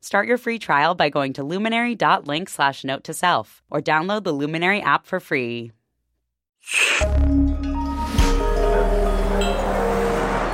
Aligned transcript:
Start 0.00 0.28
your 0.28 0.38
free 0.38 0.58
trial 0.58 0.94
by 0.94 1.08
going 1.08 1.32
to 1.34 1.42
luminary.link 1.44 2.48
slash 2.48 2.84
note 2.84 3.04
to 3.04 3.14
self 3.14 3.62
or 3.70 3.80
download 3.80 4.24
the 4.24 4.32
Luminary 4.32 4.80
app 4.80 5.06
for 5.06 5.20
free. 5.20 5.72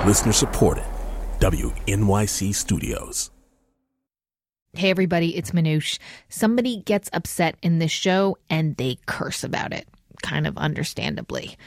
Listener 0.06 0.32
supported. 0.32 0.84
WNYC 1.38 2.54
Studios. 2.54 3.30
Hey 4.74 4.90
everybody, 4.90 5.36
it's 5.36 5.50
Manoush. 5.50 5.98
Somebody 6.28 6.78
gets 6.80 7.10
upset 7.12 7.56
in 7.62 7.78
this 7.78 7.90
show 7.90 8.38
and 8.48 8.76
they 8.76 8.96
curse 9.06 9.44
about 9.44 9.72
it, 9.72 9.86
kind 10.22 10.46
of 10.46 10.56
understandably. 10.56 11.58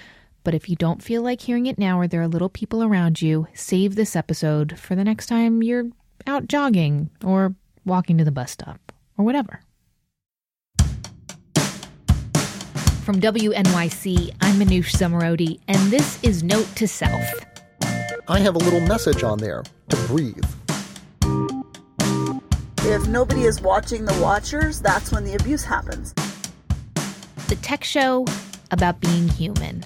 But 0.44 0.54
if 0.54 0.70
you 0.70 0.76
don't 0.76 1.04
feel 1.04 1.22
like 1.22 1.42
hearing 1.42 1.66
it 1.66 1.78
now 1.78 2.00
or 2.00 2.08
there 2.08 2.22
are 2.22 2.28
little 2.28 2.50
people 2.50 2.84
around 2.84 3.22
you, 3.22 3.48
save 3.54 3.96
this 3.96 4.16
episode 4.16 4.80
for 4.80 4.96
the 4.96 5.04
next 5.04 5.28
time 5.28 5.62
you're 5.62 5.86
out 6.26 6.48
jogging 6.48 7.10
or 7.24 7.54
walking 7.86 8.18
to 8.18 8.24
the 8.24 8.32
bus 8.32 8.52
stop 8.52 8.92
or 9.18 9.24
whatever. 9.24 9.62
From 13.04 13.22
WNYC, 13.22 14.36
I'm 14.42 14.56
Manoush 14.56 14.96
Zomorodi, 14.96 15.60
and 15.68 15.92
this 15.92 16.22
is 16.24 16.42
Note 16.42 16.68
to 16.76 16.88
Self. 16.88 17.24
I 18.28 18.40
have 18.40 18.56
a 18.56 18.58
little 18.58 18.82
message 18.82 19.22
on 19.22 19.38
there 19.38 19.64
to 19.90 19.96
breathe. 20.08 20.44
If 22.80 23.08
nobody 23.08 23.44
is 23.44 23.62
watching 23.62 24.06
the 24.06 24.20
watchers, 24.20 24.82
that's 24.82 25.12
when 25.12 25.24
the 25.24 25.36
abuse 25.36 25.64
happens. 25.64 26.14
The 27.48 27.58
tech 27.62 27.84
show 27.84 28.26
about 28.72 29.00
being 29.00 29.28
human. 29.28 29.86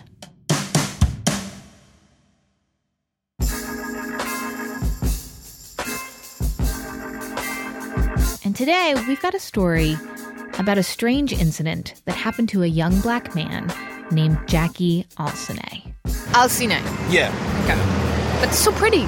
Today 8.59 8.93
we've 9.07 9.21
got 9.21 9.33
a 9.33 9.39
story 9.39 9.95
about 10.57 10.77
a 10.77 10.83
strange 10.83 11.31
incident 11.31 11.93
that 12.03 12.15
happened 12.15 12.49
to 12.49 12.61
a 12.61 12.65
young 12.65 12.99
black 12.99 13.33
man 13.33 13.73
named 14.11 14.37
Jacky 14.49 15.05
Alciné. 15.17 15.93
Alciné. 16.33 16.81
Yeah, 17.09 17.31
kind 17.69 17.79
of. 17.79 18.41
That's 18.41 18.59
so 18.59 18.73
pretty. 18.73 19.07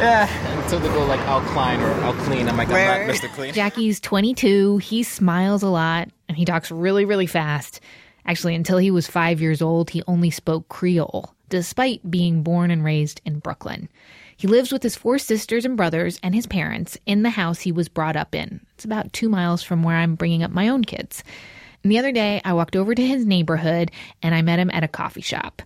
Yeah, 0.00 0.28
until 0.64 0.80
they 0.80 0.88
go 0.88 1.04
like 1.04 1.20
Alcline 1.20 1.80
or 1.80 1.92
Alclean. 2.02 2.48
I'm 2.48 2.56
like, 2.56 2.70
I'm 2.70 2.74
Right. 2.74 3.06
not 3.06 3.14
Mr. 3.14 3.32
Clean. 3.32 3.54
Jacky's 3.54 4.00
22. 4.00 4.78
He 4.78 5.04
smiles 5.04 5.62
a 5.62 5.68
lot 5.68 6.08
and 6.28 6.36
he 6.36 6.44
talks 6.44 6.72
really, 6.72 7.04
really 7.04 7.28
fast. 7.28 7.78
Actually, 8.26 8.56
until 8.56 8.78
he 8.78 8.90
was 8.90 9.06
five 9.06 9.40
years 9.40 9.62
old, 9.62 9.90
he 9.90 10.02
only 10.08 10.32
spoke 10.32 10.68
Creole, 10.68 11.32
despite 11.48 12.10
being 12.10 12.42
born 12.42 12.72
and 12.72 12.82
raised 12.82 13.20
in 13.24 13.38
Brooklyn. 13.38 13.88
He 14.42 14.48
lives 14.48 14.72
with 14.72 14.82
his 14.82 14.96
four 14.96 15.20
sisters 15.20 15.64
and 15.64 15.76
brothers 15.76 16.18
and 16.20 16.34
his 16.34 16.48
parents 16.48 16.98
in 17.06 17.22
the 17.22 17.30
house 17.30 17.60
he 17.60 17.70
was 17.70 17.88
brought 17.88 18.16
up 18.16 18.34
in. 18.34 18.60
It's 18.74 18.84
about 18.84 19.12
two 19.12 19.28
miles 19.28 19.62
from 19.62 19.84
where 19.84 19.94
I'm 19.94 20.16
bringing 20.16 20.42
up 20.42 20.50
my 20.50 20.66
own 20.66 20.82
kids. 20.82 21.22
And 21.84 21.92
the 21.92 21.98
other 22.00 22.10
day, 22.10 22.40
I 22.44 22.52
walked 22.54 22.74
over 22.74 22.92
to 22.92 23.06
his 23.06 23.24
neighborhood 23.24 23.92
and 24.20 24.34
I 24.34 24.42
met 24.42 24.58
him 24.58 24.68
at 24.72 24.82
a 24.82 24.88
coffee 24.88 25.20
shop. 25.20 25.62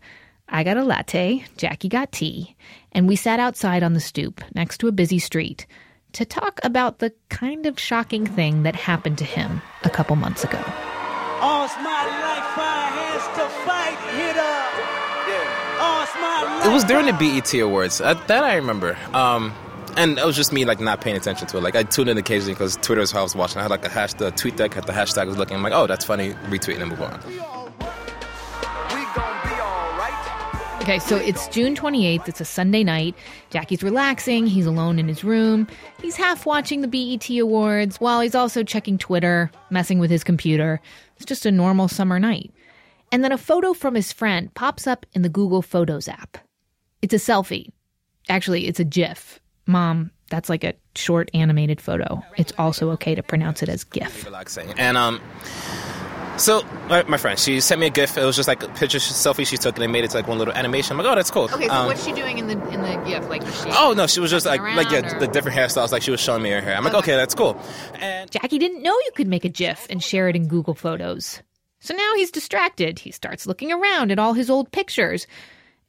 I 0.47 0.62
got 0.62 0.77
a 0.77 0.84
latte, 0.84 1.47
Jacky 1.56 1.88
got 1.88 2.12
tea, 2.12 2.54
and 2.92 3.09
we 3.09 3.16
sat 3.16 3.41
outside 3.41 3.82
on 3.82 3.94
the 3.94 3.98
stoop 3.98 4.42
next 4.54 4.76
to 4.81 4.88
a 4.88 4.93
busy 4.93 5.20
street 5.20 5.66
to 6.12 6.26
talk 6.26 6.60
about 6.62 6.98
the 6.98 7.14
kind 7.31 7.64
of 7.64 7.81
shocking 7.81 8.26
thing 8.26 8.64
that 8.64 8.76
happened 8.76 9.16
to 9.16 9.25
him 9.25 9.62
a 9.84 9.88
couple 9.88 10.16
months 10.16 10.44
ago. 10.44 10.62
My 11.41 12.06
life 12.20 12.35
It 16.66 16.72
was 16.72 16.82
during 16.82 17.06
the 17.06 17.12
BET 17.12 17.54
Awards. 17.60 18.00
Uh, 18.00 18.15
that 18.27 18.43
I 18.43 18.56
remember. 18.56 18.99
Um, 19.12 19.54
and 19.97 20.19
it 20.19 20.27
was 20.27 20.34
just 20.34 20.53
me 20.53 20.65
like 20.65 20.81
not 20.81 21.00
paying 21.00 21.16
attention 21.16 21.47
to 21.47 21.59
it. 21.59 21.62
Like 21.62 21.77
I 21.77 21.84
tuned 21.84 22.10
in 22.10 22.19
occasionally 22.19 22.54
because 22.54 22.77
Twitter 22.82 23.00
is 23.03 23.12
how 23.12 23.21
I 23.21 23.22
was 23.22 23.37
watching. 23.37 23.59
I 23.59 23.62
had 23.62 23.71
like 23.71 23.84
a 23.84 23.88
hashtag, 23.88 24.32
TweetDeck, 24.32 24.75
had 24.75 24.84
the 24.84 24.93
hashtag 24.93 25.28
was 25.28 25.37
looking. 25.37 25.56
I'm 25.56 25.62
like, 25.62 25.72
oh, 25.72 25.87
that's 25.87 26.05
funny. 26.05 26.32
Retweet 26.50 26.81
and 26.81 26.91
move 26.91 27.00
on. 27.00 27.21
Okay, 30.82 30.99
so 30.99 31.16
it's 31.16 31.47
June 31.49 31.76
28th. 31.76 32.28
It's 32.28 32.41
a 32.41 32.44
Sunday 32.44 32.82
night. 32.82 33.15
Jacky's 33.50 33.84
relaxing. 33.84 34.49
He's 34.49 34.66
alone 34.66 34.99
in 34.99 35.06
his 35.06 35.22
room. 35.22 35.69
He's 36.03 36.16
half 36.16 36.47
watching 36.47 36.81
the 36.81 36.88
BET 36.88 37.31
Awards 37.38 38.00
while 38.00 38.21
he's 38.21 38.34
also 38.34 38.65
checking 38.65 38.99
Twitter, 38.99 39.53
messing 39.71 40.00
with 40.00 40.10
his 40.10 40.25
computer. 40.25 40.81
It's 41.16 41.26
just 41.26 41.47
a 41.47 41.53
normal 41.53 41.87
summer 41.87 42.19
night. 42.19 42.53
And 43.12 43.22
then 43.22 43.31
a 43.31 43.38
photo 43.38 43.72
from 43.72 43.94
his 43.94 44.12
friend 44.12 44.53
pops 44.55 44.88
up 44.88 45.06
in 45.12 45.22
the 45.22 45.28
Google 45.28 45.62
Photos 45.62 46.09
app. 46.09 46.38
It's 47.06 47.15
a 47.28 47.33
selfie. 47.33 47.71
Actually, 48.28 48.67
it's 48.67 48.81
a 48.81 48.84
GIF. 48.84 49.39
Mom, 49.67 50.11
that's 50.28 50.49
like 50.49 50.65
a 50.65 50.75
short 50.97 51.31
animated 51.34 51.81
photo. 51.81 52.21
It's 52.37 52.53
also 52.59 52.91
okay 52.93 53.15
to 53.15 53.22
pronounce 53.22 53.62
it 53.62 53.69
as 53.69 53.84
GIF. 53.84 54.25
relaxing. 54.25 54.75
And 54.77 54.97
um, 54.97 55.21
so 56.37 56.65
my, 56.89 57.05
my 57.05 57.17
friend, 57.17 57.39
she 57.39 57.61
sent 57.61 57.81
me 57.81 57.87
a 57.87 57.91
GIF. 57.91 58.19
It 58.19 58.25
was 58.25 58.34
just 58.34 58.49
like 58.49 58.61
a 58.65 58.69
picture 58.71 58.99
selfie 58.99 59.47
she 59.47 59.56
took, 59.56 59.77
and 59.77 59.83
they 59.83 59.87
made 59.87 60.03
it 60.03 60.11
to 60.11 60.17
like 60.17 60.27
one 60.27 60.39
little 60.39 60.53
animation. 60.53 60.93
I'm 60.99 60.99
like, 61.05 61.12
oh, 61.12 61.15
that's 61.15 61.31
cool. 61.31 61.44
Okay, 61.44 61.69
so 61.69 61.72
Um, 61.72 61.87
what's 61.87 62.05
she 62.05 62.11
doing 62.12 62.39
in 62.39 62.49
the 62.49 62.55
in 62.71 62.83
the 62.83 63.05
gift? 63.09 63.28
Like, 63.28 63.43
she 63.43 63.71
Oh 63.71 63.94
no, 63.97 64.09
she 64.09 64.19
was 64.19 64.33
just 64.33 64.44
like 64.47 64.61
like 64.61 64.91
yeah, 64.91 65.15
or- 65.15 65.21
the 65.21 65.28
different 65.28 65.56
hairstyles. 65.56 65.93
Like 65.93 66.03
she 66.03 66.11
was 66.11 66.19
showing 66.19 66.43
me 66.43 66.50
her 66.50 66.61
hair. 66.61 66.75
I'm 66.77 66.83
like, 66.83 66.94
okay, 66.94 67.15
that's 67.15 67.37
cool. 67.37 67.56
And 68.00 68.28
Jacky 68.33 68.59
didn't 68.59 68.83
know 68.83 68.93
you 68.93 69.11
could 69.15 69.28
make 69.28 69.44
a 69.44 69.49
GIF 69.49 69.87
and 69.91 70.03
share 70.03 70.28
it 70.28 70.34
in 70.34 70.49
Google 70.49 70.75
Photos. 70.75 71.41
So 71.78 71.94
now 71.94 72.15
he's 72.17 72.33
distracted. 72.33 72.99
He 72.99 73.12
starts 73.12 73.47
looking 73.47 73.71
around 73.71 74.11
at 74.11 74.19
all 74.19 74.33
his 74.33 74.50
old 74.50 74.73
pictures. 74.73 75.28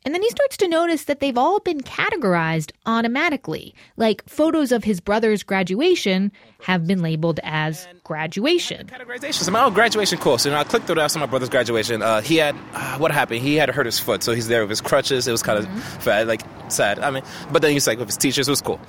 And 0.07 0.16
then 0.16 0.22
he 0.22 0.29
starts 0.29 0.56
to 0.56 0.69
notice 0.69 1.03
that 1.03 1.19
they've 1.19 1.38
all 1.38 1.59
been 1.59 1.81
categorized 1.81 2.72
automatically. 2.85 3.75
Like 3.97 4.23
photos 4.25 4.72
of 4.72 4.85
his 4.85 5.01
brother's 5.01 5.44
graduation 5.44 6.31
have 6.62 6.88
been 6.88 7.01
labeled 7.01 7.41
as 7.44 7.85
graduation. 8.06 8.88
categorization. 8.88 9.34
So 9.34 9.47
I'm 9.50 9.53
like, 9.56 9.63
oh, 9.66 9.69
graduation 9.69 10.18
cool. 10.19 10.38
So 10.38 10.47
you 10.47 10.56
know, 10.56 10.62
I 10.62 10.63
clicked 10.63 10.85
through 10.85 10.95
that. 10.95 11.03
I 11.03 11.07
saw 11.07 11.19
my 11.19 11.25
brother's 11.25 11.50
graduation. 11.50 12.01
Uh, 12.01 12.22
he 12.22 12.38
had 12.38 12.56
uh, 12.73 12.97
what 13.00 13.12
happened? 13.12 13.41
He 13.41 13.56
had 13.56 13.69
hurt 13.69 13.85
his 13.85 14.00
foot, 14.00 14.23
so 14.23 14.31
he's 14.31 14.47
there 14.47 14.62
with 14.62 14.69
his 14.69 14.79
crutches. 14.79 15.28
It 15.28 15.34
was 15.34 15.44
kind 15.44 15.59
of 15.59 15.66
bad, 16.06 16.29
like 16.29 16.41
sad. 16.69 17.00
I 17.00 17.12
mean, 17.12 17.24
but 17.51 17.62
then 17.62 17.74
he's 17.74 17.85
like 17.85 18.00
with 18.00 18.07
his 18.07 18.16
teachers. 18.16 18.47
It 18.47 18.51
was 18.51 18.62
cool. 18.62 18.79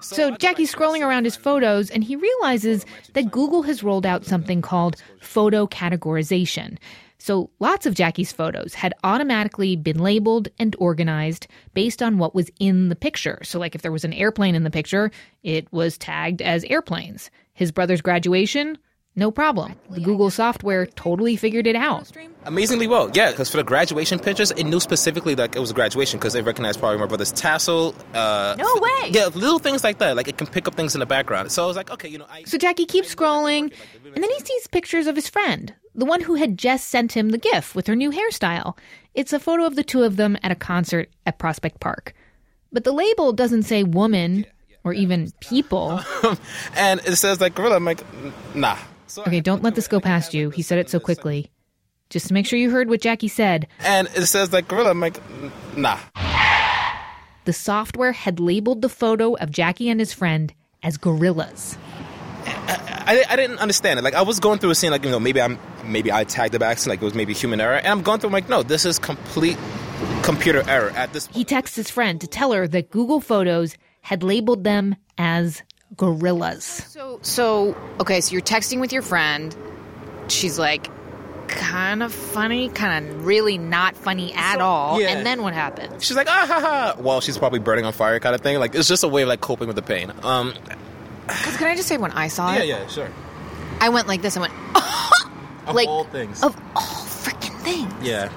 So 0.00 0.30
Jacky's 0.36 0.72
scrolling 0.72 1.04
around 1.04 1.24
his 1.24 1.34
photos 1.34 1.90
and 1.90 2.04
he 2.04 2.14
realizes 2.14 2.86
that 3.14 3.32
Google 3.32 3.62
has 3.62 3.82
rolled 3.82 4.06
out 4.06 4.24
something 4.24 4.62
called 4.62 4.94
photo 5.20 5.66
categorization. 5.66 6.78
So 7.18 7.50
lots 7.58 7.84
of 7.84 7.94
Jacky's 7.94 8.32
photos 8.32 8.74
had 8.74 8.94
automatically 9.02 9.74
been 9.76 9.98
labeled 9.98 10.48
and 10.58 10.74
organized 10.78 11.48
based 11.74 12.02
on 12.02 12.18
what 12.18 12.34
was 12.34 12.50
in 12.60 12.88
the 12.88 12.96
picture. 12.96 13.40
So 13.42 13.58
like 13.58 13.74
if 13.74 13.82
there 13.82 13.92
was 13.92 14.04
an 14.04 14.12
airplane 14.12 14.54
in 14.54 14.62
the 14.62 14.70
picture, 14.70 15.10
it 15.42 15.70
was 15.72 15.98
tagged 15.98 16.40
as 16.40 16.64
airplanes. 16.64 17.30
His 17.54 17.72
brother's 17.72 18.00
graduation, 18.00 18.78
no 19.18 19.30
problem. 19.30 19.74
The 19.90 20.00
Google 20.00 20.30
software 20.30 20.86
totally 20.86 21.36
figured 21.36 21.66
it 21.66 21.76
out. 21.76 22.10
Amazingly 22.44 22.86
well, 22.86 23.10
yeah. 23.12 23.30
Because 23.30 23.50
for 23.50 23.56
the 23.58 23.64
graduation 23.64 24.18
pictures, 24.18 24.50
it 24.52 24.64
knew 24.64 24.80
specifically 24.80 25.34
like 25.34 25.56
it 25.56 25.58
was 25.58 25.70
a 25.70 25.74
graduation 25.74 26.18
because 26.18 26.32
they 26.32 26.40
recognized 26.42 26.78
probably 26.78 26.98
my 26.98 27.06
brother's 27.06 27.32
tassel. 27.32 27.94
Uh, 28.14 28.54
No 28.56 28.74
way. 28.80 29.10
Yeah, 29.10 29.26
little 29.26 29.58
things 29.58 29.84
like 29.84 29.98
that. 29.98 30.16
Like 30.16 30.28
it 30.28 30.38
can 30.38 30.46
pick 30.46 30.66
up 30.68 30.74
things 30.76 30.94
in 30.94 31.00
the 31.00 31.06
background. 31.06 31.52
So 31.52 31.64
I 31.64 31.66
was 31.66 31.76
like, 31.76 31.90
okay, 31.90 32.08
you 32.08 32.18
know, 32.18 32.26
I. 32.30 32.44
So 32.44 32.56
Jacky 32.56 32.86
keeps 32.86 33.14
scrolling, 33.14 33.72
and 34.14 34.22
then 34.22 34.30
he 34.30 34.40
sees 34.40 34.66
pictures 34.68 35.06
of 35.06 35.16
his 35.16 35.28
friend, 35.28 35.74
the 35.94 36.04
one 36.06 36.20
who 36.22 36.36
had 36.36 36.56
just 36.56 36.88
sent 36.88 37.12
him 37.16 37.30
the 37.30 37.38
GIF 37.38 37.74
with 37.74 37.86
her 37.88 37.96
new 37.96 38.10
hairstyle. 38.10 38.78
It's 39.14 39.32
a 39.32 39.40
photo 39.40 39.64
of 39.66 39.74
the 39.74 39.84
two 39.84 40.04
of 40.04 40.16
them 40.16 40.38
at 40.42 40.52
a 40.52 40.54
concert 40.54 41.10
at 41.26 41.38
Prospect 41.38 41.80
Park. 41.80 42.14
But 42.72 42.84
the 42.84 42.92
label 42.92 43.32
doesn't 43.32 43.64
say 43.64 43.82
woman 43.82 44.46
or 44.84 44.92
even 44.92 45.32
people. 45.40 46.00
and 46.76 47.00
it 47.04 47.16
says 47.16 47.40
like 47.40 47.54
gorilla. 47.54 47.76
I'm 47.76 47.84
like, 47.84 48.02
nah. 48.54 48.78
Okay, 49.16 49.40
don't 49.40 49.62
let 49.62 49.74
this 49.74 49.88
go 49.88 50.00
past 50.00 50.34
you. 50.34 50.50
He 50.50 50.62
said 50.62 50.78
it 50.78 50.90
so 50.90 51.00
quickly. 51.00 51.50
Just 52.10 52.28
to 52.28 52.34
make 52.34 52.46
sure 52.46 52.58
you 52.58 52.70
heard 52.70 52.88
what 52.88 53.00
Jacky 53.00 53.28
said, 53.28 53.66
And 53.80 54.08
it 54.14 54.26
says 54.26 54.52
like 54.52 54.68
gorilla. 54.68 54.90
I'm 54.90 55.00
like, 55.00 55.20
nah. 55.76 55.98
the 57.44 57.52
software 57.52 58.12
had 58.12 58.40
labeled 58.40 58.82
the 58.82 58.88
photo 58.88 59.34
of 59.34 59.50
Jacky 59.50 59.90
and 59.90 60.00
his 60.00 60.12
friend 60.12 60.52
as 60.82 60.96
gorillas. 60.96 61.76
I, 62.46 63.24
I 63.28 63.36
didn't 63.36 63.58
understand 63.58 63.98
it. 63.98 64.02
Like 64.02 64.14
I 64.14 64.22
was 64.22 64.38
going 64.40 64.58
through 64.58 64.70
a 64.70 64.74
scene, 64.74 64.90
like 64.90 65.04
you 65.04 65.10
know, 65.10 65.20
maybe 65.20 65.40
I'm 65.40 65.58
maybe 65.84 66.12
I 66.12 66.24
tagged 66.24 66.54
it 66.54 66.58
by 66.58 66.66
accident, 66.66 66.92
like 66.92 67.02
it 67.02 67.04
was 67.04 67.14
maybe 67.14 67.32
human 67.32 67.60
error, 67.60 67.76
and 67.76 67.86
I'm 67.86 68.02
going 68.02 68.20
through. 68.20 68.28
I'm 68.28 68.34
like, 68.34 68.48
no, 68.48 68.62
this 68.62 68.84
is 68.84 68.98
complete 68.98 69.56
computer 70.22 70.62
error 70.68 70.90
at 70.90 71.12
this. 71.12 71.26
Point. 71.26 71.36
He 71.36 71.44
texts 71.44 71.76
his 71.76 71.90
friend 71.90 72.20
to 72.20 72.26
tell 72.26 72.52
her 72.52 72.68
that 72.68 72.90
Google 72.90 73.20
Photos 73.20 73.76
had 74.02 74.22
labeled 74.22 74.64
them 74.64 74.96
as 75.16 75.62
gorillas. 75.96 76.64
So, 76.64 77.18
so 77.22 77.76
okay, 78.00 78.20
so 78.20 78.32
you're 78.32 78.40
texting 78.42 78.80
with 78.80 78.92
your 78.92 79.02
friend, 79.02 79.54
she's 80.28 80.58
like 80.58 80.90
kind 81.48 82.02
of 82.02 82.12
funny, 82.12 82.68
kind 82.68 83.08
of 83.08 83.24
really 83.24 83.56
not 83.58 83.96
funny 83.96 84.32
at 84.34 84.60
all. 84.60 85.00
yeah. 85.00 85.08
And 85.08 85.24
then 85.26 85.42
what 85.42 85.54
happens? 85.54 86.04
She's 86.04 86.16
like, 86.16 86.28
ah 86.28 86.44
ha 86.46 86.60
ha. 86.60 86.94
While 87.02 87.20
she's 87.20 87.38
probably 87.38 87.58
burning 87.58 87.84
on 87.84 87.92
fire, 87.92 88.18
kind 88.20 88.34
of 88.34 88.40
thing. 88.42 88.58
Like 88.58 88.74
it's 88.74 88.88
just 88.88 89.02
a 89.04 89.08
way 89.08 89.22
of 89.22 89.28
like 89.28 89.40
coping 89.40 89.66
with 89.66 89.76
the 89.76 89.82
pain. 89.82 90.12
Um, 90.22 90.52
'Cause 91.26 91.56
can 91.58 91.66
I 91.68 91.74
just 91.76 91.88
say 91.88 91.98
when 91.98 92.12
I 92.12 92.28
saw 92.28 92.52
yeah, 92.54 92.60
it, 92.60 92.66
Yeah, 92.68 92.78
yeah, 92.80 92.86
sure. 92.88 93.08
I 93.80 93.90
went 93.90 94.08
like 94.08 94.22
this. 94.22 94.36
I 94.36 94.40
went 94.40 94.52
Of 95.66 95.74
like 95.74 95.86
all 95.88 96.04
things. 96.04 96.42
of 96.42 96.56
all 96.74 96.82
freaking 96.82 97.58
things. 97.60 97.92
Yeah. 98.06 98.30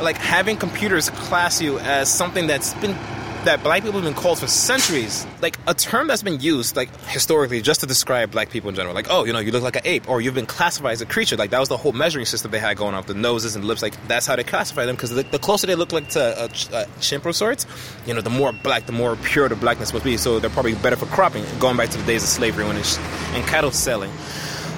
Like 0.00 0.16
having 0.16 0.56
computers 0.56 1.08
class 1.10 1.60
you 1.62 1.78
as 1.78 2.08
something 2.12 2.46
that's 2.48 2.74
been 2.74 2.96
that 3.46 3.62
black 3.62 3.82
people 3.82 4.00
have 4.00 4.04
been 4.04 4.20
called 4.20 4.38
for 4.38 4.46
centuries. 4.46 5.26
Like 5.40 5.58
a 5.66 5.74
term 5.74 6.06
that's 6.06 6.22
been 6.22 6.40
used 6.40 6.76
like 6.76 6.94
historically 7.06 7.62
just 7.62 7.80
to 7.80 7.86
describe 7.86 8.30
black 8.30 8.50
people 8.50 8.68
in 8.68 8.76
general. 8.76 8.94
Like, 8.94 9.06
oh, 9.10 9.24
you 9.24 9.32
know, 9.32 9.38
you 9.38 9.52
look 9.52 9.62
like 9.62 9.76
an 9.76 9.82
ape 9.84 10.08
or 10.08 10.20
you've 10.20 10.34
been 10.34 10.46
classified 10.46 10.92
as 10.92 11.00
a 11.00 11.06
creature. 11.06 11.36
Like 11.36 11.50
that 11.50 11.60
was 11.60 11.68
the 11.68 11.76
whole 11.76 11.92
measuring 11.92 12.26
system 12.26 12.50
they 12.50 12.58
had 12.58 12.76
going 12.76 12.94
with 12.94 13.06
the 13.06 13.14
noses 13.14 13.56
and 13.56 13.64
lips. 13.64 13.82
Like 13.82 13.94
that's 14.08 14.26
how 14.26 14.36
they 14.36 14.44
classify 14.44 14.84
them 14.84 14.96
because 14.96 15.10
the, 15.10 15.22
the 15.22 15.38
closer 15.38 15.66
they 15.66 15.74
look 15.74 15.92
like 15.92 16.08
to 16.10 16.44
a, 16.44 16.76
a 16.76 16.86
chimp 17.00 17.24
of 17.26 17.34
sorts, 17.34 17.66
you 18.06 18.14
know, 18.14 18.20
the 18.20 18.30
more 18.30 18.52
black, 18.52 18.86
the 18.86 18.92
more 18.92 19.16
pure 19.16 19.48
the 19.48 19.56
blackness 19.56 19.92
must 19.92 20.04
be. 20.04 20.16
So 20.16 20.38
they're 20.38 20.50
probably 20.50 20.74
better 20.74 20.96
for 20.96 21.06
cropping, 21.06 21.44
going 21.58 21.76
back 21.76 21.90
to 21.90 21.98
the 21.98 22.04
days 22.04 22.22
of 22.22 22.28
slavery 22.28 22.64
when 22.64 22.76
it's 22.76 22.98
and 23.34 23.44
cattle 23.46 23.70
selling 23.70 24.10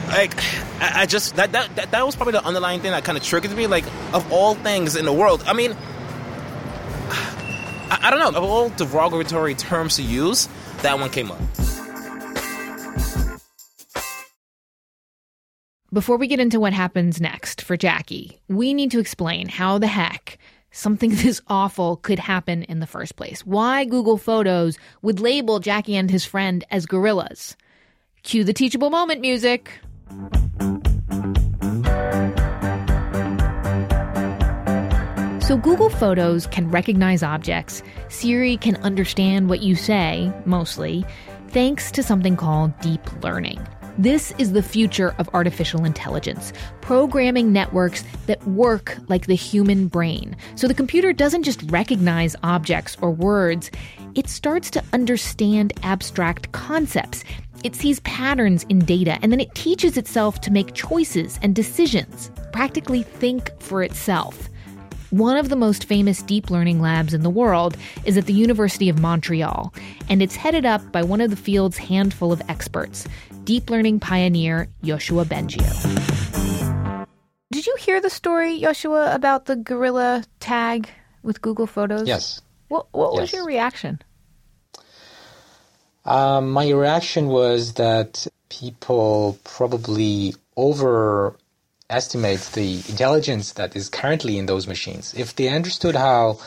like 0.09 0.35
I, 0.81 1.03
I 1.03 1.07
just 1.07 1.37
that 1.37 1.53
that 1.53 1.91
that 1.91 2.07
was 2.07 2.17
probably 2.17 2.33
the 2.33 2.45
underlying 2.45 2.81
thing 2.81 2.93
that 2.93 3.05
kind 3.05 3.19
of 3.19 3.25
triggered 3.25 3.55
me. 3.57 3.67
Like 3.67 3.85
of 4.15 4.33
all 4.33 4.55
things 4.55 4.97
in 4.97 5.05
the 5.05 5.13
world, 5.13 5.45
I 5.47 5.53
mean, 5.53 5.77
I, 7.91 7.99
I 8.03 8.11
don't 8.11 8.21
know. 8.21 8.39
Of 8.39 8.45
all 8.45 8.69
derogatory 8.71 9.55
terms 9.55 9.97
to 9.97 10.03
use, 10.03 10.49
that 10.83 10.99
one 10.99 11.11
came 11.11 11.31
up. 11.31 11.41
Before 15.91 16.19
we 16.19 16.27
get 16.27 16.39
into 16.39 16.61
what 16.61 16.75
happens 16.75 17.19
next 17.19 17.63
for 17.63 17.75
Jacky, 17.77 18.39
we 18.47 18.75
need 18.75 18.91
to 18.91 18.99
explain 18.99 19.49
how 19.49 19.79
the 19.79 19.87
heck 19.87 20.39
something 20.71 21.11
this 21.15 21.41
awful 21.49 21.97
could 21.97 22.19
happen 22.19 22.63
in 22.65 22.81
the 22.81 22.87
first 22.87 23.17
place. 23.17 23.45
Why 23.47 23.85
Google 23.85 24.19
Photos 24.19 24.79
would 25.03 25.21
label 25.21 25.61
Jacky 25.61 25.97
and 25.97 26.11
his 26.11 26.25
friend 26.25 26.65
as 26.71 26.87
gorillas. 26.87 27.57
Cue 28.23 28.45
the 28.45 28.53
teachable 28.53 28.91
moment 28.91 29.21
music. 29.23 29.71
So, 35.49 35.57
Google 35.57 35.89
Photos 35.89 36.47
can 36.47 36.71
recognize 36.71 37.23
objects. 37.23 37.83
Siri 38.09 38.59
can 38.59 38.77
understand 38.83 39.49
what 39.49 39.63
you 39.63 39.77
say, 39.77 40.31
mostly, 40.45 41.07
thanks 41.49 41.91
to 41.93 42.03
something 42.03 42.37
called 42.37 42.79
deep 42.81 43.01
learning. 43.25 43.67
This 43.97 44.35
is 44.37 44.53
the 44.53 44.63
future 44.63 45.15
of 45.17 45.31
artificial 45.33 45.87
intelligence, 45.87 46.53
programming 46.83 47.51
networks 47.51 48.05
that 48.27 48.47
work 48.47 48.99
like 49.09 49.25
the 49.25 49.35
human 49.35 49.89
brain. 49.89 50.37
So 50.55 50.69
the 50.69 50.75
computer 50.75 51.15
doesn't 51.15 51.45
just 51.45 51.63
recognize 51.71 52.37
objects 52.43 52.99
or 53.01 53.11
words, 53.11 53.71
it 54.15 54.29
starts 54.29 54.69
to 54.73 54.85
understand 54.93 55.73
abstract 55.83 56.53
concepts. 56.53 57.25
It 57.65 57.75
sees 57.75 58.01
patterns 58.01 58.67
in 58.69 58.81
data 58.81 59.19
and 59.23 59.33
then 59.33 59.41
it 59.41 59.55
teaches 59.55 59.97
itself 59.97 60.43
to 60.43 60.53
make 60.53 60.75
choices 60.75 61.39
and 61.41 61.55
decisions, 61.55 62.31
practically 62.53 63.03
think 63.03 63.51
for 63.63 63.83
itself. 63.83 64.51
One 65.11 65.39
of 65.39 65.49
the 65.49 65.57
most 65.57 65.85
famous 65.85 66.23
deep 66.23 66.51
learning 66.51 66.83
labs 66.83 67.15
in 67.15 67.23
the 67.23 67.31
world 67.31 67.79
is 68.05 68.19
at 68.19 68.27
the 68.27 68.35
University 68.35 68.91
of 68.91 68.99
Montreal, 68.99 69.73
and 70.11 70.21
it's 70.21 70.37
headed 70.37 70.67
up 70.67 70.93
by 70.93 71.03
one 71.03 71.23
of 71.23 71.31
the 71.31 71.37
field's 71.37 71.79
handful 71.79 72.31
of 72.31 72.43
experts, 72.51 73.09
deep 73.45 73.71
learning 73.71 74.01
pioneer 74.01 74.69
Yoshua 74.83 75.25
Bengio. 75.25 75.65
Did 77.51 77.67
you 77.67 77.75
hear 77.79 78.03
the 78.03 78.11
story, 78.11 78.61
Yoshua, 78.61 79.15
about 79.15 79.47
the 79.47 79.57
gorilla 79.57 80.25
tag 80.41 80.91
with 81.23 81.41
Google 81.41 81.67
Photos? 81.67 82.07
Yes. 82.07 82.43
What, 82.69 82.89
what 82.93 83.15
was 83.15 83.33
your 83.33 83.47
reaction? 83.47 84.03
Um, 86.05 86.51
my 86.51 86.69
reaction 86.69 87.29
was 87.29 87.73
that 87.75 88.27
people 88.51 89.39
probably 89.45 90.35
overestimate 91.91 92.41
the 92.53 92.75
intelligence 92.91 93.53
that 93.53 93.75
is 93.75 93.89
currently 93.89 94.37
in 94.37 94.45
those 94.45 94.67
machines. 94.67 95.15
If 95.15 95.35
they 95.37 95.49
understood 95.49 95.95
how 95.95 96.39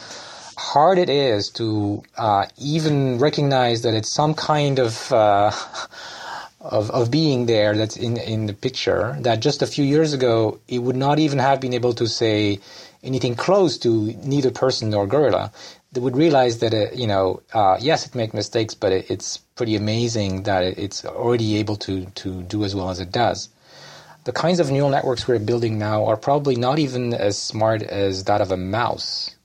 hard 0.56 1.00
it 1.00 1.10
is 1.10 1.50
to 1.54 2.04
uh, 2.16 2.46
even 2.60 3.18
recognize 3.18 3.82
that 3.82 3.96
it's 3.96 4.14
some 4.14 4.36
kind 4.36 4.78
of 4.78 5.12
uh, 5.12 5.50
of, 6.62 6.92
of 6.92 7.10
being 7.10 7.48
there 7.48 7.76
that's 7.76 7.98
in, 7.98 8.18
in 8.18 8.46
the 8.46 8.54
picture, 8.54 9.18
that 9.22 9.40
just 9.40 9.64
a 9.64 9.66
few 9.66 9.84
years 9.84 10.14
ago 10.14 10.60
it 10.68 10.78
would 10.78 10.96
not 10.96 11.18
even 11.18 11.40
have 11.40 11.60
been 11.60 11.74
able 11.74 11.94
to 11.94 12.08
say 12.08 12.60
anything 13.02 13.34
close 13.34 13.80
to 13.80 14.14
neither 14.24 14.52
person 14.52 14.92
nor 14.92 15.08
gorilla. 15.08 15.52
They 15.92 16.02
would 16.02 16.16
realize 16.16 16.60
that, 16.60 16.72
it, 16.72 16.96
you 16.96 17.08
know, 17.08 17.42
uh, 17.52 17.78
yes, 17.82 18.06
it 18.06 18.14
makes 18.14 18.36
mistakes, 18.36 18.76
but 18.76 18.92
it, 18.92 19.10
it's 19.10 19.40
pretty 19.56 19.76
amazing 19.76 20.44
that 20.44 20.64
it, 20.64 20.78
it's 20.78 21.04
already 21.04 21.56
able 21.56 21.78
to, 21.78 22.06
to 22.06 22.44
do 22.44 22.64
as 22.64 22.76
well 22.76 22.92
as 22.92 23.00
it 23.00 23.12
does. 23.12 23.50
The 24.24 24.32
kinds 24.32 24.60
of 24.60 24.70
neural 24.70 24.90
networks 24.90 25.28
we're 25.28 25.40
building 25.40 25.80
now 25.80 26.06
are 26.06 26.18
probably 26.18 26.56
not 26.56 26.78
even 26.78 27.14
as 27.14 27.38
smart 27.38 27.82
as 27.82 28.26
that 28.26 28.42
of 28.42 28.52
a 28.52 28.58
mouse. 28.58 29.36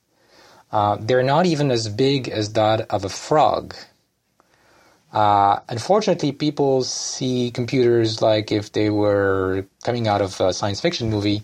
Uh, 0.71 0.99
they're 1.01 1.23
not 1.23 1.47
even 1.47 1.71
as 1.71 1.89
big 1.89 2.29
as 2.29 2.53
that 2.53 2.83
of 2.91 3.05
a 3.05 3.09
frog. 3.09 3.75
Uh, 5.13 5.61
unfortunately, 5.69 6.33
people 6.33 6.83
see 6.83 7.51
computers 7.51 8.21
like 8.21 8.53
if 8.53 8.73
they 8.73 8.91
were 8.91 9.65
coming 9.83 10.09
out 10.09 10.21
of 10.21 10.39
a 10.41 10.53
science 10.53 10.81
fiction 10.81 11.09
movie 11.09 11.43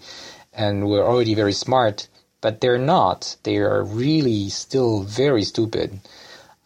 and 0.52 0.86
were 0.86 1.02
already 1.02 1.34
very 1.34 1.54
smart, 1.54 2.08
but 2.42 2.60
they're 2.60 2.76
not. 2.76 3.36
They 3.44 3.56
are 3.58 3.82
really 3.82 4.50
still 4.50 5.04
very 5.04 5.44
stupid. 5.44 6.00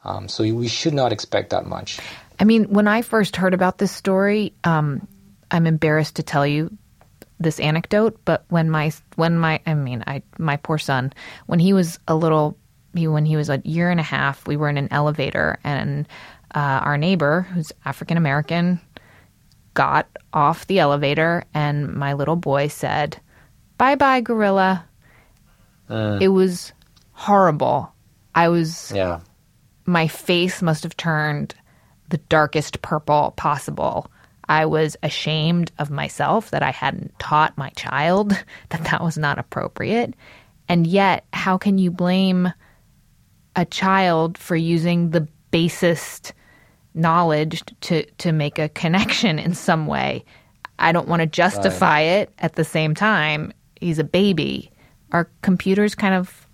Um, 0.02 0.28
so 0.28 0.42
we 0.42 0.66
should 0.66 0.94
not 0.94 1.12
expect 1.12 1.50
that 1.50 1.66
much. 1.66 2.00
I 2.40 2.44
mean, 2.44 2.64
when 2.64 2.88
I 2.88 3.02
first 3.02 3.36
heard 3.36 3.54
about 3.54 3.78
this 3.78 3.92
story, 3.92 4.52
um, 4.64 5.06
I'm 5.50 5.66
embarrassed 5.66 6.16
to 6.16 6.22
tell 6.22 6.46
you 6.46 6.76
this 7.38 7.60
anecdote, 7.60 8.18
but 8.24 8.44
when 8.48 8.70
my 8.70 8.92
when 9.16 9.38
my 9.38 9.60
I 9.66 9.74
mean, 9.74 10.02
I 10.06 10.22
my 10.38 10.56
poor 10.56 10.78
son, 10.78 11.12
when 11.46 11.58
he 11.58 11.72
was 11.72 11.98
a 12.08 12.14
little, 12.14 12.56
he, 12.94 13.06
when 13.08 13.26
he 13.26 13.36
was 13.36 13.50
a 13.50 13.60
year 13.64 13.90
and 13.90 14.00
a 14.00 14.04
half, 14.04 14.46
we 14.46 14.56
were 14.56 14.68
in 14.68 14.78
an 14.78 14.88
elevator, 14.90 15.58
and 15.62 16.08
uh, 16.54 16.80
our 16.82 16.96
neighbor, 16.96 17.42
who's 17.52 17.72
African 17.84 18.16
American, 18.16 18.80
got 19.74 20.08
off 20.32 20.66
the 20.66 20.78
elevator, 20.78 21.44
and 21.52 21.92
my 21.92 22.14
little 22.14 22.36
boy 22.36 22.68
said, 22.68 23.20
"Bye, 23.78 23.96
bye, 23.96 24.20
gorilla." 24.20 24.84
It 25.88 26.28
was 26.28 26.72
horrible. 27.12 27.92
I 28.34 28.48
was 28.48 28.90
Yeah. 28.94 29.20
my 29.84 30.08
face 30.08 30.60
must 30.62 30.82
have 30.82 30.96
turned 30.96 31.54
the 32.08 32.18
darkest 32.18 32.82
purple 32.82 33.32
possible. 33.36 34.10
I 34.48 34.66
was 34.66 34.96
ashamed 35.02 35.72
of 35.78 35.90
myself 35.90 36.50
that 36.50 36.62
I 36.62 36.70
hadn't 36.70 37.18
taught 37.18 37.58
my 37.58 37.70
child 37.70 38.30
that 38.70 38.84
that 38.84 39.02
was 39.02 39.18
not 39.18 39.38
appropriate. 39.38 40.14
And 40.68 40.86
yet, 40.86 41.24
how 41.32 41.58
can 41.58 41.78
you 41.78 41.90
blame 41.90 42.52
a 43.54 43.64
child 43.64 44.36
for 44.36 44.56
using 44.56 45.10
the 45.10 45.26
basest 45.50 46.32
knowledge 46.94 47.62
to 47.82 48.04
to 48.04 48.32
make 48.32 48.58
a 48.58 48.68
connection 48.68 49.38
in 49.38 49.54
some 49.54 49.86
way? 49.86 50.24
I 50.78 50.92
don't 50.92 51.08
want 51.08 51.20
to 51.20 51.26
justify 51.26 52.00
it 52.00 52.32
at 52.38 52.54
the 52.54 52.64
same 52.64 52.94
time. 52.94 53.52
He's 53.80 53.98
a 53.98 54.04
baby. 54.04 54.70
Are 55.12 55.30
computers 55.42 55.94
kind 55.94 56.14
of 56.14 56.46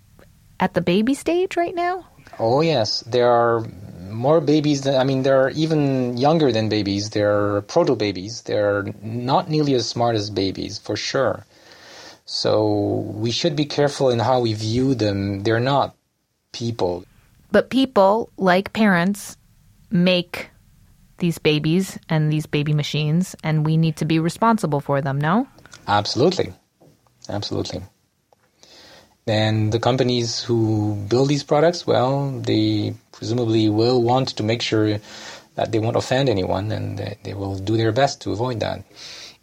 at 0.61 0.75
the 0.75 0.81
baby 0.81 1.15
stage 1.15 1.57
right 1.57 1.75
now? 1.75 2.07
Oh 2.39 2.61
yes, 2.61 3.01
there 3.01 3.31
are 3.31 3.65
more 4.13 4.41
babies 4.41 4.83
than 4.83 4.97
I 4.97 5.05
mean 5.05 5.23
they're 5.23 5.51
even 5.51 6.17
younger 6.17 6.53
than 6.53 6.69
babies. 6.69 7.11
They're 7.11 7.63
proto 7.63 7.97
babies. 7.97 8.43
They're 8.43 8.85
not 9.03 9.49
nearly 9.49 9.75
as 9.75 9.89
smart 9.89 10.17
as 10.17 10.31
babies 10.31 10.79
for 10.79 10.97
sure. 10.97 11.45
So 12.25 13.05
we 13.15 13.31
should 13.31 13.57
be 13.57 13.65
careful 13.65 14.11
in 14.11 14.19
how 14.19 14.41
we 14.41 14.55
view 14.55 14.95
them. 14.95 15.43
They're 15.43 15.61
not 15.61 15.97
people. 16.53 17.05
But 17.51 17.71
people, 17.71 18.31
like 18.37 18.73
parents, 18.73 19.37
make 19.91 20.49
these 21.19 21.39
babies 21.39 21.99
and 22.09 22.33
these 22.33 22.47
baby 22.47 22.73
machines, 22.73 23.37
and 23.45 23.67
we 23.67 23.77
need 23.77 23.97
to 23.97 24.05
be 24.05 24.19
responsible 24.19 24.81
for 24.81 25.01
them, 25.01 25.21
no? 25.21 25.47
Absolutely. 25.87 26.53
Absolutely. 27.29 27.83
And 29.27 29.73
the 29.73 29.79
companies 29.79 30.43
who 30.43 30.97
build 31.09 31.29
these 31.29 31.45
products, 31.45 31.87
well, 31.87 32.31
they 32.41 32.95
presumably 33.13 33.69
will 33.69 34.03
want 34.03 34.31
to 34.31 34.43
make 34.43 34.63
sure 34.63 34.99
that 35.55 35.71
they 35.71 35.79
won't 35.79 35.97
offend 35.97 36.29
anyone 36.29 36.73
and 36.73 36.99
they, 37.23 37.35
will 37.35 37.59
do 37.59 37.77
their 37.77 37.93
best 37.93 38.21
to 38.23 38.33
avoid 38.33 38.61
that. 38.61 38.85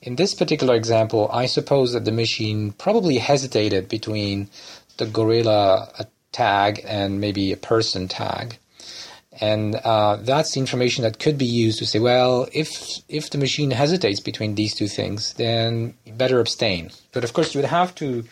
In 0.01 0.15
this 0.15 0.33
particular 0.33 0.75
example, 0.75 1.29
I 1.31 1.45
suppose 1.45 1.93
that 1.93 2.05
the 2.05 2.12
machine 2.12 2.71
probably 2.74 3.17
hesitated 3.17 3.88
between 3.88 4.50
the 4.98 5.05
gorilla 5.05 6.07
tag 6.31 6.81
and 6.86 7.21
maybe 7.21 7.51
a 7.51 7.57
person 7.57 8.07
tag. 8.07 8.57
And 9.41 9.75
uh, 9.75 10.17
that's 10.17 10.57
information 10.57 11.03
that 11.03 11.19
could 11.19 11.38
be 11.38 11.45
used 11.45 11.79
to 11.79 11.86
say, 11.86 12.00
well, 12.00 12.48
if 12.51 13.00
if 13.07 13.29
the 13.29 13.38
machine 13.38 13.71
hesitates 13.71 14.19
between 14.19 14.55
these 14.55 14.75
two 14.75 14.88
things, 14.88 15.33
then 15.33 15.93
better 16.17 16.41
abstain. 16.41 16.91
But 17.13 17.24
of 17.24 17.31
course, 17.31 17.53
you 17.53 17.62
would 17.62 17.69
have 17.69 17.95
to 17.95 18.25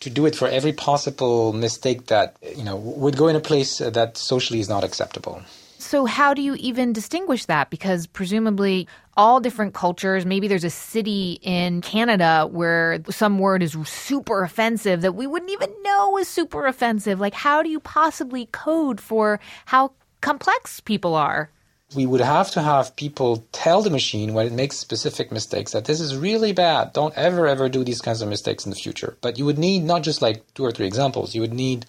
to 0.00 0.10
do 0.10 0.26
it 0.26 0.36
for 0.36 0.48
every 0.48 0.72
possible 0.72 1.52
mistake 1.52 2.06
that 2.06 2.36
you 2.56 2.64
know 2.64 2.76
would 2.76 3.16
go 3.16 3.28
in 3.28 3.36
a 3.36 3.40
place 3.40 3.78
that 3.78 4.16
socially 4.16 4.60
is 4.60 4.68
not 4.68 4.84
acceptable. 4.84 5.42
So, 5.78 6.04
how 6.06 6.34
do 6.34 6.42
you 6.42 6.54
even 6.56 6.92
distinguish 6.92 7.44
that? 7.44 7.70
Because 7.70 8.06
presumably, 8.06 8.88
all 9.16 9.40
different 9.40 9.74
cultures, 9.74 10.26
maybe 10.26 10.48
there's 10.48 10.64
a 10.64 10.70
city 10.70 11.38
in 11.42 11.80
Canada 11.80 12.48
where 12.50 13.00
some 13.10 13.38
word 13.38 13.62
is 13.62 13.76
super 13.84 14.42
offensive 14.42 15.02
that 15.02 15.14
we 15.14 15.26
wouldn't 15.26 15.52
even 15.52 15.72
know 15.82 16.18
is 16.18 16.28
super 16.28 16.66
offensive. 16.66 17.20
Like, 17.20 17.34
how 17.34 17.62
do 17.62 17.68
you 17.68 17.80
possibly 17.80 18.46
code 18.46 19.00
for 19.00 19.38
how 19.66 19.92
complex 20.22 20.80
people 20.80 21.14
are? 21.14 21.50
We 21.94 22.04
would 22.04 22.20
have 22.20 22.50
to 22.52 22.62
have 22.62 22.96
people 22.96 23.46
tell 23.52 23.80
the 23.80 23.90
machine 23.90 24.34
when 24.34 24.46
it 24.46 24.52
makes 24.52 24.76
specific 24.76 25.30
mistakes 25.30 25.72
that 25.72 25.84
this 25.84 26.00
is 26.00 26.16
really 26.16 26.52
bad. 26.52 26.92
Don't 26.92 27.14
ever, 27.16 27.46
ever 27.46 27.68
do 27.68 27.84
these 27.84 28.00
kinds 28.00 28.22
of 28.22 28.28
mistakes 28.28 28.66
in 28.66 28.70
the 28.70 28.76
future. 28.76 29.16
But 29.20 29.38
you 29.38 29.44
would 29.44 29.58
need 29.58 29.84
not 29.84 30.02
just 30.02 30.20
like 30.20 30.42
two 30.54 30.64
or 30.64 30.72
three 30.72 30.86
examples, 30.86 31.34
you 31.34 31.40
would 31.42 31.54
need 31.54 31.86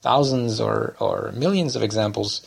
thousands 0.00 0.60
or, 0.60 0.96
or 0.98 1.32
millions 1.34 1.76
of 1.76 1.82
examples 1.82 2.42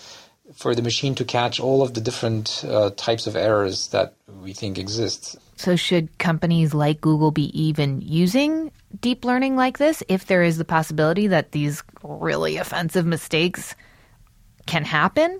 for 0.55 0.73
the 0.73 0.81
machine 0.81 1.15
to 1.15 1.25
catch 1.25 1.59
all 1.59 1.81
of 1.81 1.93
the 1.93 2.01
different 2.01 2.63
uh, 2.67 2.91
types 2.91 3.27
of 3.27 3.35
errors 3.35 3.89
that 3.89 4.13
we 4.41 4.53
think 4.53 4.77
exist. 4.77 5.37
So, 5.57 5.75
should 5.75 6.17
companies 6.19 6.73
like 6.73 7.01
Google 7.01 7.31
be 7.31 7.49
even 7.59 8.01
using 8.01 8.71
deep 9.01 9.25
learning 9.25 9.55
like 9.55 9.77
this 9.77 10.03
if 10.07 10.25
there 10.27 10.43
is 10.43 10.57
the 10.57 10.65
possibility 10.65 11.27
that 11.27 11.51
these 11.51 11.83
really 12.03 12.57
offensive 12.57 13.05
mistakes 13.05 13.75
can 14.67 14.85
happen? 14.85 15.39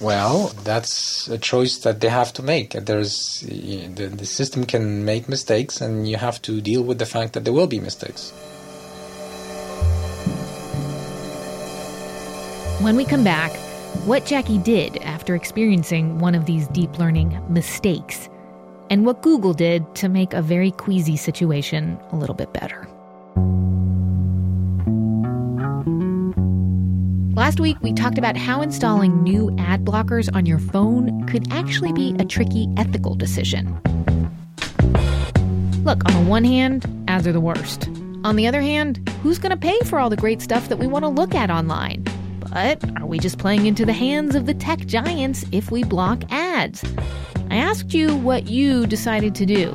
Well, 0.00 0.52
that's 0.62 1.26
a 1.26 1.38
choice 1.38 1.78
that 1.78 2.00
they 2.00 2.08
have 2.08 2.32
to 2.34 2.42
make. 2.42 2.70
There's 2.70 3.40
the, 3.40 4.06
the 4.06 4.26
system 4.26 4.64
can 4.64 5.04
make 5.04 5.28
mistakes, 5.28 5.80
and 5.80 6.08
you 6.08 6.16
have 6.16 6.40
to 6.42 6.60
deal 6.60 6.82
with 6.82 6.98
the 6.98 7.06
fact 7.06 7.32
that 7.32 7.44
there 7.44 7.52
will 7.52 7.66
be 7.66 7.80
mistakes. 7.80 8.30
When 12.80 12.94
we 12.94 13.04
come 13.04 13.24
back, 13.24 13.50
what 14.06 14.24
Jacky 14.24 14.58
did 14.58 14.98
after 14.98 15.34
experiencing 15.34 16.20
one 16.20 16.36
of 16.36 16.46
these 16.46 16.68
deep 16.68 16.96
learning 17.00 17.36
mistakes, 17.48 18.28
and 18.90 19.04
what 19.04 19.20
Google 19.22 19.52
did 19.52 19.96
to 19.96 20.08
make 20.08 20.32
a 20.32 20.40
very 20.40 20.70
queasy 20.70 21.16
situation 21.16 21.98
a 22.12 22.16
little 22.16 22.36
bit 22.36 22.52
better. 22.52 22.86
Last 27.48 27.60
week, 27.60 27.78
we 27.80 27.94
talked 27.94 28.18
about 28.18 28.36
how 28.36 28.60
installing 28.60 29.22
new 29.22 29.56
ad 29.56 29.82
blockers 29.82 30.28
on 30.34 30.44
your 30.44 30.58
phone 30.58 31.26
could 31.26 31.50
actually 31.50 31.94
be 31.94 32.14
a 32.18 32.24
tricky 32.26 32.68
ethical 32.76 33.14
decision. 33.14 33.80
Look, 35.82 36.04
on 36.04 36.12
the 36.12 36.28
one 36.28 36.44
hand, 36.44 36.84
ads 37.08 37.26
are 37.26 37.32
the 37.32 37.40
worst. 37.40 37.88
On 38.22 38.36
the 38.36 38.46
other 38.46 38.60
hand, 38.60 39.08
who's 39.22 39.38
going 39.38 39.48
to 39.48 39.56
pay 39.56 39.78
for 39.86 39.98
all 39.98 40.10
the 40.10 40.16
great 40.16 40.42
stuff 40.42 40.68
that 40.68 40.76
we 40.76 40.86
want 40.86 41.06
to 41.06 41.08
look 41.08 41.34
at 41.34 41.50
online? 41.50 42.04
But 42.52 42.84
are 42.98 43.06
we 43.06 43.18
just 43.18 43.38
playing 43.38 43.64
into 43.64 43.86
the 43.86 43.94
hands 43.94 44.34
of 44.34 44.44
the 44.44 44.52
tech 44.52 44.80
giants 44.80 45.46
if 45.50 45.70
we 45.70 45.84
block 45.84 46.24
ads? 46.30 46.84
I 47.48 47.56
asked 47.56 47.94
you 47.94 48.14
what 48.14 48.48
you 48.48 48.86
decided 48.86 49.34
to 49.36 49.46
do, 49.46 49.70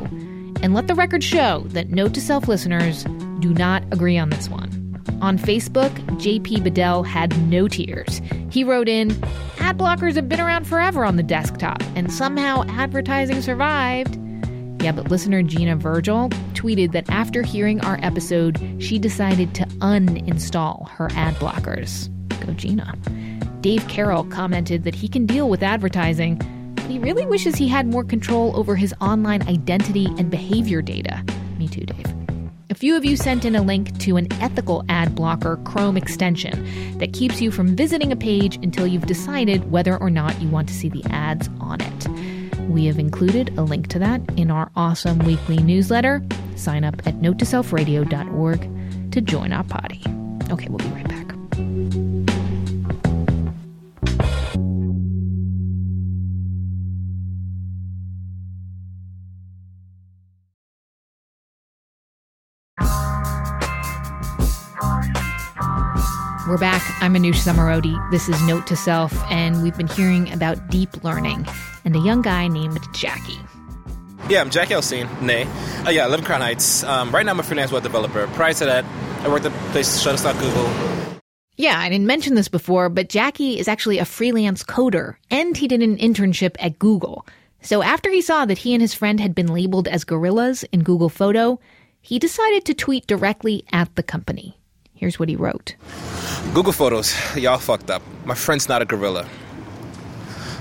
and 0.62 0.76
let 0.76 0.86
the 0.86 0.94
record 0.94 1.24
show 1.24 1.64
that 1.70 1.90
Note 1.90 2.14
to 2.14 2.22
Self 2.22 2.48
listeners 2.48 3.04
do 3.40 3.52
not 3.52 3.84
agree 3.92 4.20
on 4.20 4.30
this 4.30 4.48
one. 4.48 4.73
On 5.24 5.38
Facebook, 5.38 5.90
JP 6.20 6.66
Bedell 6.66 7.02
had 7.02 7.50
no 7.50 7.70
tears. 7.70 8.22
He 8.50 8.66
wrote 8.66 8.90
in, 8.90 9.12
Ad 9.58 9.78
blockers 9.78 10.16
have 10.16 10.28
been 10.28 10.42
around 10.42 10.68
forever 10.68 11.06
on 11.06 11.16
the 11.16 11.24
desktop, 11.24 11.82
and 11.96 12.12
somehow 12.12 12.66
advertising 12.68 13.42
survived. 13.42 14.20
Yeah, 14.84 14.92
but 14.92 15.10
listener 15.10 15.42
Gina 15.42 15.78
Virgil 15.78 16.28
tweeted 16.56 16.92
that 16.92 17.10
after 17.10 17.42
hearing 17.42 17.80
our 17.86 17.98
episode, 18.04 18.60
she 18.80 19.00
decided 19.00 19.56
to 19.56 19.64
uninstall 19.80 20.90
her 20.90 21.08
ad 21.16 21.36
blockers. 21.36 22.10
Go 22.46 22.52
Gina. 22.52 22.94
Dave 23.62 23.88
Carroll 23.88 24.26
commented 24.26 24.84
that 24.84 24.94
he 24.94 25.08
can 25.08 25.26
deal 25.26 25.50
with 25.50 25.64
advertising, 25.64 26.36
but 26.76 26.84
he 26.88 27.00
really 27.00 27.26
wishes 27.26 27.56
he 27.56 27.70
had 27.70 27.88
more 27.88 28.04
control 28.04 28.54
over 28.58 28.76
his 28.76 28.94
online 29.00 29.42
identity 29.48 30.08
and 30.18 30.30
behavior 30.30 30.82
data. 30.82 31.24
Me 31.58 31.70
too, 31.70 31.86
Dave. 31.86 32.23
A 32.74 32.76
few 32.76 32.98
of 32.98 33.06
you 33.06 33.16
sent 33.16 33.46
in 33.46 33.56
a 33.56 33.62
link 33.62 33.96
to 34.00 34.18
an 34.18 34.28
ethical 34.42 34.84
ad 34.90 35.14
blocker 35.14 35.58
Chrome 35.58 35.96
extension 35.96 36.98
that 36.98 37.14
keeps 37.14 37.40
you 37.40 37.52
from 37.52 37.76
visiting 37.76 38.12
a 38.12 38.16
page 38.16 38.56
until 38.56 38.88
you've 38.88 39.06
decided 39.06 39.70
whether 39.70 39.96
or 39.98 40.10
not 40.10 40.42
you 40.42 40.50
want 40.50 40.70
to 40.70 40.74
see 40.74 40.90
the 40.90 41.04
ads 41.12 41.48
on 41.60 41.82
it. 41.82 42.08
We 42.62 42.86
have 42.86 42.98
included 42.98 43.56
a 43.60 43.62
link 43.62 43.90
to 43.90 44.00
that 44.00 44.22
in 44.38 44.50
our 44.50 44.72
awesome 44.76 45.20
weekly 45.20 45.58
newsletter. 45.58 46.26
Sign 46.56 46.84
up 46.84 46.96
at 47.06 47.14
notetoselfradio.org 47.20 49.12
to 49.12 49.22
join 49.22 49.54
our 49.54 49.64
party. 49.66 50.02
Okay, 50.50 50.68
we'll 50.68 50.80
be 50.80 50.96
right 50.96 51.08
back. 51.08 51.23
We're 66.46 66.58
back. 66.58 66.84
I'm 67.02 67.14
Manoush 67.14 67.36
Zomorodi. 67.36 67.96
This 68.12 68.28
is 68.28 68.42
Note 68.46 68.68
to 68.68 68.76
Self, 68.76 69.14
and 69.32 69.64
we've 69.64 69.78
been 69.78 69.88
hearing 69.88 70.30
about 70.34 70.68
deep 70.68 71.02
learning 71.02 71.48
and 71.86 71.96
a 71.96 72.00
young 72.00 72.22
guy 72.22 72.50
named 72.50 72.82
Jacky. 72.94 73.38
Yeah, 74.28 74.42
I'm 74.42 74.50
Jacky 74.50 74.74
Alcine, 74.74 75.22
nay. 75.22 75.48
Uh, 75.86 75.92
yeah, 75.92 76.04
I 76.04 76.10
live 76.10 76.20
in 76.20 76.26
Crown 76.26 76.42
Heights. 76.42 76.84
Um, 76.84 77.12
right 77.12 77.26
now, 77.26 77.32
I'm 77.32 77.40
a 77.40 77.44
freelance 77.44 77.72
web 77.72 77.82
developer. 77.82 78.28
Prior 78.34 78.52
to 78.56 78.66
that, 78.66 78.84
I 79.24 79.30
worked 79.30 79.46
at 79.46 79.54
places 79.72 80.06
Shutterstock 80.06 80.38
Google. 80.38 81.18
Yeah, 81.56 81.80
I 81.80 81.88
didn't 81.88 82.08
mention 82.08 82.36
this 82.36 82.50
before, 82.50 82.90
but 82.90 83.08
Jacky 83.08 83.58
is 83.58 83.70
actually 83.70 84.00
a 84.00 84.06
freelance 84.06 84.66
coder, 84.66 85.16
and 85.32 85.56
he 85.56 85.70
did 85.70 85.82
an 85.82 85.96
internship 85.96 86.58
at 86.60 86.78
Google. 86.78 87.26
So 87.62 87.82
after 87.82 88.10
he 88.10 88.22
saw 88.22 88.46
that 88.46 88.58
he 88.58 88.74
and 88.74 88.82
his 88.82 88.94
friend 88.94 89.22
had 89.22 89.34
been 89.34 89.48
labeled 89.48 89.88
as 89.88 90.04
gorillas 90.04 90.64
in 90.74 90.84
Google 90.84 91.08
Photo, 91.08 91.62
he 92.02 92.20
decided 92.20 92.66
to 92.66 92.74
tweet 92.74 93.08
directly 93.08 93.64
at 93.72 93.96
the 93.96 94.04
company. 94.04 94.58
Here's 95.04 95.20
what 95.20 95.28
he 95.28 95.36
wrote 95.36 95.76
Google 96.54 96.72
Photos, 96.72 97.14
y'all 97.36 97.58
fucked 97.58 97.90
up. 97.90 98.02
My 98.24 98.36
friend's 98.36 98.70
not 98.70 98.82
a 98.82 98.86
gorilla. 98.86 99.26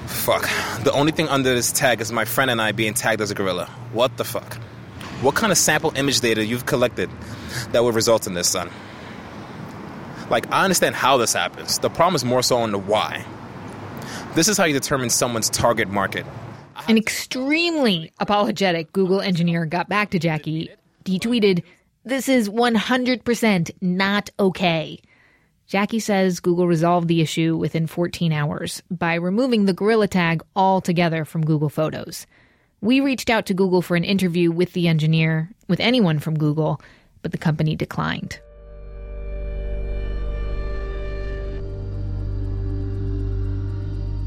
Fuck. 0.06 0.50
The 0.82 0.90
only 0.90 1.12
thing 1.12 1.28
under 1.28 1.54
this 1.54 1.70
tag 1.70 2.00
is 2.00 2.10
my 2.10 2.24
friend 2.24 2.50
and 2.50 2.60
I 2.60 2.72
being 2.72 2.92
tagged 2.92 3.20
as 3.20 3.30
a 3.30 3.36
gorilla. 3.36 3.66
What 3.92 4.16
the 4.16 4.24
fuck? 4.24 4.54
What 5.20 5.36
kind 5.36 5.52
of 5.52 5.58
sample 5.58 5.92
image 5.94 6.18
data 6.18 6.44
you've 6.44 6.66
collected 6.66 7.08
that 7.70 7.84
would 7.84 7.94
result 7.94 8.26
in 8.26 8.34
this, 8.34 8.48
son? 8.48 8.68
Like, 10.28 10.52
I 10.52 10.64
understand 10.64 10.96
how 10.96 11.18
this 11.18 11.34
happens. 11.34 11.78
The 11.78 11.88
problem 11.88 12.16
is 12.16 12.24
more 12.24 12.42
so 12.42 12.56
on 12.56 12.72
the 12.72 12.80
why. 12.80 13.24
This 14.34 14.48
is 14.48 14.58
how 14.58 14.64
you 14.64 14.72
determine 14.72 15.08
someone's 15.08 15.50
target 15.50 15.88
market. 15.88 16.26
An 16.88 16.98
extremely 16.98 18.10
apologetic 18.18 18.92
Google 18.92 19.20
engineer 19.20 19.66
got 19.66 19.88
back 19.88 20.10
to 20.10 20.18
Jacky. 20.18 20.68
He 21.04 21.20
tweeted, 21.20 21.62
This 22.04 22.28
is 22.28 22.48
100% 22.48 23.70
not 23.80 24.30
okay. 24.40 25.00
Jacky 25.68 26.00
says 26.00 26.40
Google 26.40 26.66
resolved 26.66 27.06
the 27.06 27.20
issue 27.20 27.56
within 27.56 27.86
14 27.86 28.32
hours 28.32 28.82
by 28.90 29.14
removing 29.14 29.66
the 29.66 29.72
gorilla 29.72 30.08
tag 30.08 30.42
altogether 30.56 31.24
from 31.24 31.46
Google 31.46 31.68
Photos. 31.68 32.26
We 32.80 32.98
reached 32.98 33.30
out 33.30 33.46
to 33.46 33.54
Google 33.54 33.82
for 33.82 33.94
an 33.94 34.02
interview 34.02 34.50
with 34.50 34.72
the 34.72 34.88
engineer, 34.88 35.48
with 35.68 35.78
anyone 35.78 36.18
from 36.18 36.36
Google, 36.36 36.80
but 37.22 37.30
the 37.30 37.38
company 37.38 37.76
declined. 37.76 38.40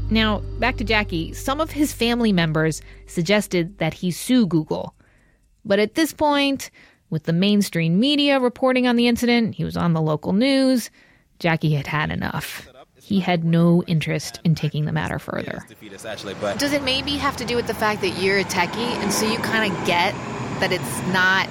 Now, 0.08 0.38
back 0.58 0.78
to 0.78 0.84
Jacky. 0.84 1.34
Some 1.34 1.60
of 1.60 1.72
his 1.72 1.92
family 1.92 2.32
members 2.32 2.80
suggested 3.06 3.76
that 3.78 3.92
he 3.92 4.10
sue 4.10 4.46
Google. 4.46 4.94
But 5.62 5.78
at 5.78 5.94
this 5.94 6.14
point, 6.14 6.70
with 7.10 7.24
the 7.24 7.32
mainstream 7.32 8.00
media 8.00 8.40
reporting 8.40 8.86
on 8.86 8.96
the 8.96 9.06
incident, 9.08 9.54
he 9.54 9.64
was 9.64 9.76
on 9.76 9.92
the 9.92 10.00
local 10.00 10.32
news, 10.32 10.90
Jacky 11.38 11.74
had 11.74 11.86
had 11.86 12.10
enough. 12.10 12.66
He 13.00 13.20
had 13.20 13.44
no 13.44 13.84
interest 13.84 14.40
in 14.42 14.56
taking 14.56 14.84
the 14.84 14.92
matter 14.92 15.20
further. 15.20 15.64
Does 16.58 16.72
it 16.72 16.82
maybe 16.82 17.12
have 17.12 17.36
to 17.36 17.44
do 17.44 17.54
with 17.54 17.68
the 17.68 17.74
fact 17.74 18.00
that 18.00 18.20
you're 18.20 18.38
a 18.38 18.44
techie 18.44 18.78
and 18.96 19.12
so 19.12 19.30
you 19.30 19.38
kind 19.38 19.72
of 19.72 19.86
get 19.86 20.12
that 20.60 20.72
it's 20.72 21.06
not 21.12 21.48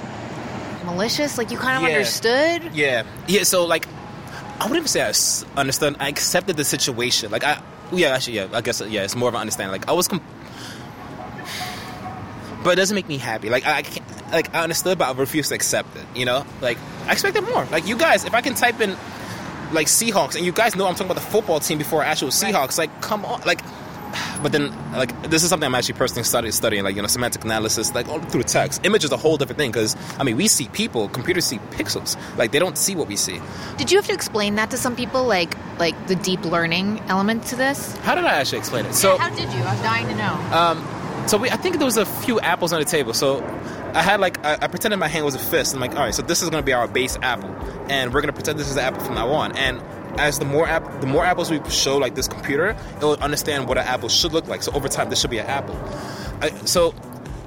malicious? 0.84 1.38
Like 1.38 1.50
you 1.50 1.56
kind 1.56 1.82
of 1.82 1.88
Yeah. 1.88 1.96
understood? 1.96 2.74
Yeah. 2.74 3.04
Yeah, 3.26 3.44
so, 3.44 3.64
like, 3.64 3.88
I 4.60 4.64
wouldn't 4.64 4.76
even 4.76 4.88
say 4.88 5.00
I 5.02 5.14
understood. 5.58 5.96
I 5.98 6.08
accepted 6.08 6.58
the 6.58 6.64
situation. 6.64 7.30
Like, 7.30 7.44
I, 7.44 7.62
yeah, 7.90 8.08
actually, 8.08 8.36
yeah, 8.36 8.48
I 8.52 8.60
guess, 8.60 8.82
yeah, 8.82 9.04
it's 9.04 9.16
more 9.16 9.30
of 9.30 9.34
an 9.34 9.40
understanding. 9.40 9.72
Like, 9.72 9.88
I 9.88 9.92
was, 9.92 10.08
com- 10.08 10.20
but 12.64 12.70
it 12.70 12.76
doesn't 12.76 12.94
make 12.94 13.08
me 13.08 13.18
happy. 13.18 13.50
Like, 13.50 13.66
I, 13.66 13.78
I 13.78 13.82
can't, 13.82 14.05
like, 14.36 14.54
I 14.54 14.62
understood, 14.62 14.98
but 14.98 15.08
I 15.08 15.18
refuse 15.18 15.48
to 15.48 15.54
accept 15.54 15.96
it, 15.96 16.04
you 16.14 16.24
know? 16.24 16.44
Like, 16.60 16.78
I 17.06 17.12
expected 17.12 17.42
more. 17.42 17.64
Like, 17.66 17.86
you 17.86 17.96
guys, 17.96 18.24
if 18.24 18.34
I 18.34 18.40
can 18.40 18.54
type 18.54 18.80
in 18.80 18.96
like 19.72 19.88
Seahawks, 19.88 20.36
and 20.36 20.44
you 20.44 20.52
guys 20.52 20.76
know 20.76 20.86
I'm 20.86 20.94
talking 20.94 21.10
about 21.10 21.20
the 21.22 21.28
football 21.28 21.58
team 21.58 21.78
before 21.78 22.04
actual 22.04 22.28
Seahawks. 22.28 22.78
Like, 22.78 23.00
come 23.00 23.24
on, 23.24 23.40
like. 23.42 23.60
But 24.42 24.52
then, 24.52 24.70
like, 24.92 25.10
this 25.30 25.42
is 25.42 25.48
something 25.48 25.66
I'm 25.66 25.74
actually 25.74 25.98
personally 25.98 26.22
studying, 26.24 26.52
studying, 26.52 26.84
like, 26.84 26.94
you 26.94 27.02
know, 27.02 27.08
semantic 27.08 27.42
analysis, 27.44 27.94
like, 27.94 28.06
all 28.08 28.20
through 28.20 28.44
text. 28.44 28.84
Image 28.84 29.02
is 29.04 29.10
a 29.10 29.16
whole 29.16 29.36
different 29.36 29.58
thing 29.58 29.70
because, 29.70 29.96
I 30.18 30.24
mean, 30.24 30.36
we 30.36 30.46
see 30.46 30.68
people, 30.68 31.08
computers 31.08 31.44
see 31.46 31.58
pixels. 31.70 32.16
Like, 32.36 32.52
they 32.52 32.58
don't 32.58 32.76
see 32.78 32.94
what 32.94 33.08
we 33.08 33.16
see. 33.16 33.40
Did 33.78 33.90
you 33.90 33.98
have 33.98 34.06
to 34.06 34.12
explain 34.12 34.54
that 34.56 34.70
to 34.70 34.76
some 34.76 34.94
people, 34.94 35.24
like 35.24 35.56
like 35.78 35.96
the 36.06 36.14
deep 36.16 36.44
learning 36.44 37.00
element 37.08 37.44
to 37.46 37.56
this? 37.56 37.96
How 37.98 38.14
did 38.14 38.24
I 38.24 38.34
actually 38.40 38.58
explain 38.58 38.86
it? 38.86 38.94
So, 38.94 39.16
how 39.18 39.30
did 39.30 39.50
you? 39.52 39.60
I'm 39.60 39.82
dying 39.82 40.06
to 40.06 40.14
know. 40.14 40.34
um, 40.56 40.78
so 41.28 41.38
we, 41.38 41.50
I 41.50 41.56
think 41.56 41.78
there 41.78 41.86
was 41.86 41.96
a 41.96 42.06
few 42.06 42.38
apples 42.40 42.72
on 42.72 42.78
the 42.78 42.84
table. 42.86 43.12
So 43.12 43.40
I 43.94 44.02
had 44.02 44.20
like 44.20 44.44
I, 44.44 44.54
I 44.62 44.66
pretended 44.68 44.98
my 44.98 45.08
hand 45.08 45.24
was 45.24 45.34
a 45.34 45.38
fist. 45.38 45.74
I'm 45.74 45.80
like, 45.80 45.92
all 45.92 45.98
right, 45.98 46.14
so 46.14 46.22
this 46.22 46.42
is 46.42 46.50
going 46.50 46.62
to 46.62 46.66
be 46.66 46.72
our 46.72 46.88
base 46.88 47.16
apple, 47.22 47.50
and 47.88 48.12
we're 48.12 48.20
going 48.20 48.28
to 48.28 48.34
pretend 48.34 48.58
this 48.58 48.68
is 48.68 48.74
the 48.74 48.82
apple 48.82 49.00
from 49.00 49.14
now 49.14 49.28
on. 49.30 49.56
And 49.56 49.80
as 50.20 50.38
the 50.38 50.44
more 50.44 50.66
app, 50.66 51.00
the 51.00 51.06
more 51.06 51.24
apples 51.24 51.50
we 51.50 51.60
show 51.70 51.96
like 51.98 52.14
this 52.14 52.28
computer, 52.28 52.68
it 52.96 53.02
will 53.02 53.14
understand 53.22 53.68
what 53.68 53.78
an 53.78 53.84
apple 53.86 54.08
should 54.08 54.32
look 54.32 54.46
like. 54.48 54.62
So 54.62 54.72
over 54.72 54.88
time, 54.88 55.10
this 55.10 55.20
should 55.20 55.30
be 55.30 55.38
an 55.38 55.46
apple. 55.46 55.76
I, 56.40 56.50
so 56.64 56.94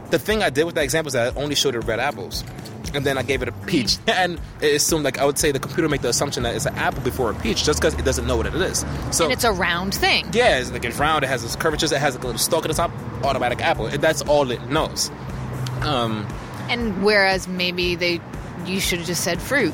the 0.09 0.19
thing 0.19 0.41
I 0.41 0.49
did 0.49 0.63
with 0.65 0.75
that 0.75 0.83
example 0.83 1.07
is 1.09 1.13
that 1.13 1.35
I 1.35 1.41
only 1.41 1.55
showed 1.55 1.75
it 1.75 1.79
red 1.81 1.99
apples. 1.99 2.43
And 2.91 3.05
then 3.05 3.19
I 3.19 3.21
gave 3.21 3.43
it 3.43 3.47
a 3.47 3.51
peach, 3.51 3.97
and 4.07 4.39
it 4.61 4.73
assumed 4.73 5.03
like 5.03 5.19
I 5.19 5.25
would 5.25 5.37
say 5.37 5.51
the 5.51 5.59
computer 5.59 5.87
make 5.87 6.01
the 6.01 6.09
assumption 6.09 6.41
that 6.41 6.55
it's 6.55 6.65
an 6.65 6.73
apple 6.73 7.01
before 7.03 7.29
a 7.29 7.35
peach, 7.35 7.63
just 7.63 7.79
because 7.79 7.93
it 7.93 8.03
doesn't 8.03 8.25
know 8.25 8.35
what 8.35 8.47
it 8.47 8.55
is. 8.55 8.83
So 9.11 9.25
and 9.25 9.33
it's 9.33 9.43
a 9.43 9.51
round 9.51 9.93
thing. 9.93 10.25
yeah, 10.33 10.57
it's 10.57 10.71
like 10.71 10.83
it's 10.85 10.97
round. 10.97 11.23
It 11.23 11.27
has 11.27 11.43
its 11.43 11.55
curvatures. 11.55 11.91
It 11.91 11.99
has 11.99 12.15
a 12.15 12.19
little 12.19 12.39
stalk 12.39 12.65
at 12.65 12.69
the 12.69 12.73
top. 12.73 12.89
Automatic 13.23 13.61
apple. 13.61 13.89
That's 13.89 14.23
all 14.23 14.49
it 14.49 14.69
knows. 14.71 15.11
Um, 15.81 16.27
And 16.69 17.03
whereas 17.03 17.47
maybe 17.47 17.95
they, 17.95 18.19
you 18.65 18.79
should 18.79 18.99
have 18.99 19.07
just 19.07 19.23
said 19.23 19.41
fruit. 19.41 19.73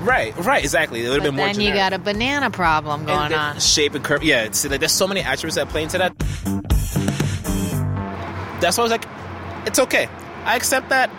right, 0.00 0.36
right, 0.38 0.62
exactly. 0.62 1.04
It 1.04 1.08
would 1.08 1.16
have 1.16 1.24
been 1.24 1.36
more. 1.36 1.46
then 1.46 1.60
you 1.60 1.72
got 1.72 1.92
a 1.92 1.98
banana 1.98 2.50
problem 2.50 3.04
going 3.04 3.30
the 3.30 3.36
on. 3.38 3.60
Shape 3.60 3.94
and 3.94 4.04
curve. 4.04 4.22
Yeah, 4.22 4.44
it's, 4.44 4.64
like, 4.68 4.80
there's 4.80 4.92
so 4.92 5.06
many 5.06 5.20
attributes 5.20 5.56
that 5.56 5.68
play 5.68 5.82
into 5.84 5.98
that. 5.98 6.16
That's 8.60 8.76
why 8.78 8.82
I 8.82 8.84
was 8.84 8.90
like, 8.92 9.06
it's 9.66 9.78
okay. 9.78 10.08
I 10.44 10.56
accept 10.56 10.88
that. 10.90 11.10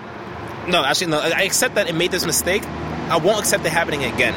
No, 0.67 0.83
actually, 0.83 1.07
no. 1.07 1.19
I 1.19 1.43
accept 1.43 1.75
that 1.75 1.89
it 1.89 1.95
made 1.95 2.11
this 2.11 2.25
mistake. 2.25 2.63
I 3.09 3.17
won't 3.17 3.39
accept 3.39 3.65
it 3.65 3.71
happening 3.71 4.03
again. 4.05 4.33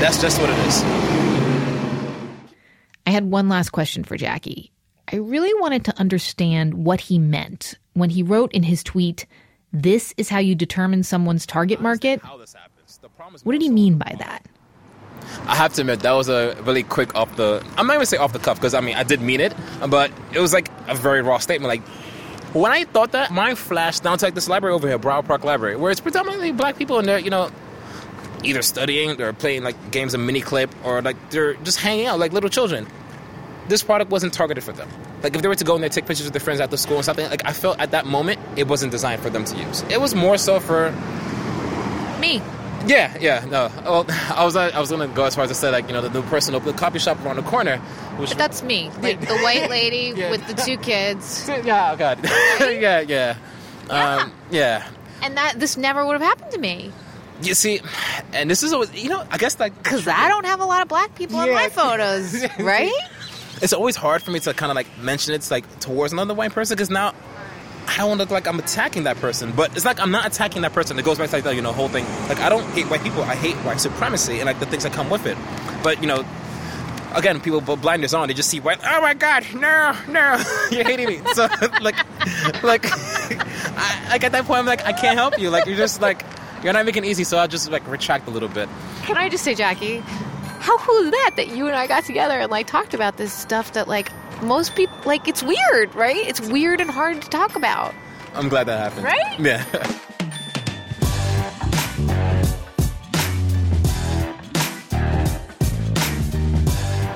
That's 0.00 0.20
just 0.20 0.40
what 0.40 0.48
it 0.50 0.58
is. 0.66 0.82
I 3.06 3.10
had 3.10 3.24
one 3.30 3.48
last 3.48 3.70
question 3.70 4.04
for 4.04 4.16
Jacky. 4.16 4.72
I 5.12 5.16
really 5.16 5.52
wanted 5.60 5.84
to 5.86 5.98
understand 5.98 6.74
what 6.74 7.00
he 7.00 7.18
meant 7.18 7.74
when 7.94 8.10
he 8.10 8.22
wrote 8.22 8.52
in 8.52 8.62
his 8.62 8.82
tweet, 8.84 9.26
This 9.72 10.14
is 10.16 10.28
how 10.28 10.38
you 10.38 10.54
determine 10.54 11.02
someone's 11.02 11.46
target 11.46 11.80
market. 11.80 12.20
How 12.22 12.36
this 12.36 12.54
happens. 12.54 12.98
The 12.98 13.08
problem 13.08 13.34
is 13.34 13.44
What 13.44 13.52
did 13.52 13.62
he 13.62 13.70
mean 13.70 13.98
by 13.98 14.16
that? 14.18 14.44
I 15.46 15.54
have 15.54 15.72
to 15.74 15.82
admit 15.82 16.00
that 16.00 16.12
was 16.12 16.28
a 16.28 16.56
really 16.62 16.82
quick 16.82 17.14
off 17.14 17.36
the. 17.36 17.64
I'm 17.76 17.86
not 17.86 17.94
even 17.94 18.06
say 18.06 18.16
off 18.16 18.32
the 18.32 18.38
cuff 18.38 18.56
because 18.58 18.74
I 18.74 18.80
mean 18.80 18.96
I 18.96 19.02
did 19.02 19.20
mean 19.20 19.40
it, 19.40 19.54
but 19.88 20.10
it 20.32 20.40
was 20.40 20.52
like 20.52 20.68
a 20.88 20.94
very 20.94 21.22
raw 21.22 21.38
statement. 21.38 21.68
Like 21.68 21.86
when 22.54 22.72
I 22.72 22.84
thought 22.84 23.12
that, 23.12 23.30
my 23.30 23.54
flashed 23.54 24.02
down 24.02 24.18
to 24.18 24.24
like 24.24 24.34
this 24.34 24.48
library 24.48 24.74
over 24.74 24.88
here, 24.88 24.98
Brower 24.98 25.22
Park 25.22 25.44
Library, 25.44 25.76
where 25.76 25.90
it's 25.90 26.00
predominantly 26.00 26.52
black 26.52 26.76
people 26.76 26.98
and 26.98 27.06
they're 27.06 27.18
you 27.18 27.30
know 27.30 27.50
either 28.42 28.62
studying 28.62 29.20
or 29.20 29.32
playing 29.32 29.62
like 29.62 29.90
games 29.90 30.14
of 30.14 30.20
Miniclip 30.20 30.70
or 30.84 31.02
like 31.02 31.16
they're 31.30 31.54
just 31.54 31.78
hanging 31.78 32.06
out 32.06 32.18
like 32.18 32.32
little 32.32 32.50
children. 32.50 32.86
This 33.70 33.82
product 33.82 34.10
wasn't 34.10 34.32
targeted 34.34 34.64
for 34.64 34.72
them. 34.72 34.88
Like 35.22 35.34
if 35.34 35.42
they 35.42 35.48
were 35.48 35.54
to 35.54 35.64
go 35.64 35.74
in 35.76 35.80
there 35.80 35.88
take 35.90 36.06
pictures 36.06 36.26
with 36.26 36.32
their 36.34 36.40
friends 36.40 36.60
after 36.60 36.76
school 36.76 36.96
and 36.96 37.04
something, 37.04 37.28
like 37.30 37.46
I 37.46 37.52
felt 37.52 37.78
at 37.78 37.92
that 37.92 38.04
moment 38.04 38.40
it 38.56 38.66
wasn't 38.68 38.90
designed 38.92 39.22
for 39.22 39.30
them 39.30 39.44
to 39.44 39.56
use. 39.56 39.82
It 39.88 40.00
was 40.00 40.14
more 40.14 40.36
so 40.38 40.60
for 40.60 40.90
Me. 42.20 42.42
yeah, 42.86 43.16
yeah, 43.20 43.44
no. 43.48 43.70
Well, 43.84 44.06
I 44.34 44.44
was 44.44 44.56
I 44.56 44.78
was 44.78 44.90
gonna 44.90 45.08
go 45.08 45.24
as 45.24 45.34
far 45.34 45.44
as 45.44 45.50
to 45.50 45.54
say 45.54 45.70
like 45.70 45.86
you 45.86 45.92
know 45.94 46.00
the 46.02 46.10
new 46.10 46.22
person 46.28 46.54
opened 46.54 46.74
a 46.74 46.78
coffee 46.78 46.98
shop 46.98 47.24
around 47.24 47.36
the 47.36 47.42
corner, 47.42 47.78
which 48.18 48.30
But 48.30 48.38
that's 48.38 48.62
me. 48.62 48.90
Like 49.00 49.20
the 49.20 49.38
white 49.38 49.70
lady 49.70 50.12
Yeah. 50.16 50.30
with 50.30 50.46
the 50.46 50.54
two 50.54 50.76
kids. 50.76 51.48
yeah, 51.64 51.92
oh 51.92 51.96
god, 51.96 52.18
yeah, 52.60 53.00
yeah, 53.00 53.36
um, 53.88 54.32
yeah. 54.50 54.86
And 55.22 55.36
that 55.36 55.60
this 55.60 55.76
never 55.76 56.04
would 56.04 56.14
have 56.20 56.22
happened 56.22 56.50
to 56.52 56.58
me. 56.58 56.92
You 57.42 57.54
see, 57.54 57.80
and 58.34 58.50
this 58.50 58.62
is 58.62 58.72
always 58.74 58.92
you 58.94 59.08
know 59.08 59.24
I 59.30 59.38
guess 59.38 59.58
like 59.60 59.74
Because 59.82 60.06
I 60.08 60.28
don't 60.28 60.44
have 60.46 60.60
a 60.60 60.64
lot 60.66 60.82
of 60.82 60.88
black 60.88 61.14
people 61.14 61.40
in 61.40 61.52
my 61.54 61.68
photos, 61.70 62.44
right? 62.58 62.92
It's 63.62 63.72
always 63.72 63.96
hard 63.96 64.22
for 64.22 64.30
me 64.30 64.40
to 64.40 64.54
kind 64.54 64.70
of 64.70 64.76
like 64.76 64.86
mention 64.98 65.34
it's 65.34 65.50
like 65.50 65.80
towards 65.80 66.12
another 66.12 66.34
white 66.34 66.52
person 66.52 66.76
because 66.76 66.90
now 66.90 67.14
I 67.86 67.96
don't 67.98 68.18
look 68.18 68.30
like 68.30 68.46
I'm 68.46 68.58
attacking 68.58 69.04
that 69.04 69.16
person, 69.16 69.52
but 69.52 69.74
it's 69.76 69.84
like 69.84 70.00
I'm 70.00 70.10
not 70.10 70.26
attacking 70.26 70.62
that 70.62 70.72
person. 70.72 70.98
It 70.98 71.04
goes 71.04 71.18
back 71.18 71.30
to 71.30 71.36
like 71.36 71.44
the 71.44 71.54
you 71.54 71.62
know 71.62 71.72
whole 71.72 71.88
thing. 71.88 72.04
Like 72.28 72.40
I 72.40 72.48
don't 72.48 72.64
hate 72.72 72.86
white 72.86 73.02
people. 73.02 73.22
I 73.22 73.34
hate 73.34 73.56
white 73.56 73.80
supremacy 73.80 74.38
and 74.38 74.46
like 74.46 74.60
the 74.60 74.66
things 74.66 74.84
that 74.84 74.92
come 74.92 75.10
with 75.10 75.26
it. 75.26 75.36
But 75.82 76.00
you 76.00 76.06
know, 76.06 76.24
again, 77.14 77.40
people 77.40 77.60
put 77.60 77.80
blinders 77.80 78.14
on. 78.14 78.28
They 78.28 78.34
just 78.34 78.48
see 78.48 78.60
white. 78.60 78.78
Oh 78.84 79.00
my 79.00 79.14
god, 79.14 79.44
no, 79.54 79.96
no, 80.08 80.42
you're 80.70 80.84
hating 80.84 81.08
me. 81.08 81.20
So 81.34 81.48
like, 81.80 81.96
like, 82.62 82.84
I, 82.86 84.06
like 84.10 84.24
at 84.24 84.32
that 84.32 84.44
point, 84.44 84.60
I'm 84.60 84.66
like, 84.66 84.84
I 84.84 84.92
can't 84.92 85.18
help 85.18 85.38
you. 85.38 85.50
Like 85.50 85.66
you're 85.66 85.76
just 85.76 86.00
like 86.00 86.24
you're 86.62 86.72
not 86.72 86.84
making 86.86 87.04
it 87.04 87.08
easy. 87.08 87.24
So 87.24 87.38
I'll 87.38 87.48
just 87.48 87.70
like 87.70 87.86
retract 87.88 88.28
a 88.28 88.30
little 88.30 88.48
bit. 88.48 88.68
Can 89.02 89.16
I 89.16 89.28
just 89.28 89.44
say, 89.44 89.54
Jacky, 89.54 90.02
how 90.70 90.78
cool 90.78 91.02
is 91.02 91.10
that 91.10 91.32
that 91.34 91.48
you 91.48 91.66
and 91.66 91.74
I 91.74 91.88
got 91.88 92.04
together 92.04 92.38
and 92.38 92.48
like 92.48 92.68
talked 92.68 92.94
about 92.94 93.16
this 93.16 93.32
stuff 93.32 93.72
that 93.72 93.88
like 93.88 94.12
most 94.40 94.76
people 94.76 94.96
like 95.04 95.26
it's 95.26 95.42
weird, 95.42 95.92
right? 95.96 96.18
It's 96.18 96.40
weird 96.40 96.80
and 96.80 96.88
hard 96.88 97.20
to 97.22 97.28
talk 97.28 97.56
about. 97.56 97.92
I'm 98.34 98.48
glad 98.48 98.68
that 98.68 98.78
happened. 98.78 99.02
Right? 99.02 99.40
Yeah. 99.40 99.64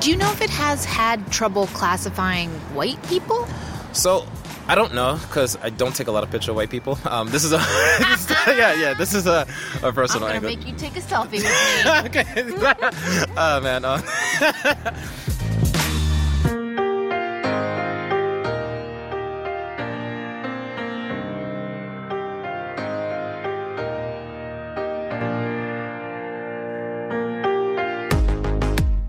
Do 0.00 0.10
you 0.10 0.16
know 0.16 0.32
if 0.32 0.42
it 0.42 0.50
has 0.50 0.84
had 0.84 1.30
trouble 1.30 1.68
classifying 1.68 2.50
white 2.74 3.00
people? 3.04 3.46
So 3.92 4.26
I 4.66 4.74
don't 4.74 4.94
know 4.94 5.18
because 5.20 5.56
I 5.62 5.70
don't 5.70 5.94
take 5.94 6.06
a 6.06 6.12
lot 6.12 6.24
of 6.24 6.30
pictures 6.30 6.48
of 6.48 6.56
white 6.56 6.70
people. 6.70 6.98
Um, 7.14 7.28
this 7.30 7.44
is 7.44 7.52
a 7.52 7.58
yeah 8.48 8.74
yeah 8.74 8.94
this 8.94 9.14
is 9.14 9.26
a, 9.26 9.46
a 9.82 9.86
I'm 9.86 9.94
personal 9.94 10.26
gonna 10.28 10.34
angle. 10.46 10.50
make 10.50 10.66
you 10.66 10.74
take 10.74 10.96
a 10.96 11.00
selfie 11.00 11.42
with 11.42 11.44
me. 11.44 12.08
okay. 12.08 13.28
oh 13.36 13.60
man. 13.60 13.84
Uh, 13.84 14.00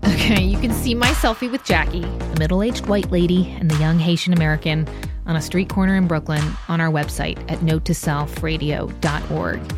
Okay, 0.04 0.42
you 0.42 0.58
can 0.58 0.72
see 0.72 0.94
my 0.94 1.08
selfie 1.10 1.50
with 1.50 1.64
Jacky, 1.64 2.00
the 2.00 2.36
middle 2.38 2.62
aged 2.62 2.86
white 2.86 3.10
lady, 3.10 3.54
and 3.60 3.70
the 3.70 3.76
young 3.76 3.98
Haitian 3.98 4.32
American 4.32 4.86
on 5.26 5.36
a 5.36 5.42
street 5.42 5.68
corner 5.68 5.96
in 5.96 6.06
Brooklyn 6.06 6.42
on 6.68 6.80
our 6.80 6.90
website 6.90 7.38
at 7.50 7.58
notetoselfradio.org. 7.60 9.72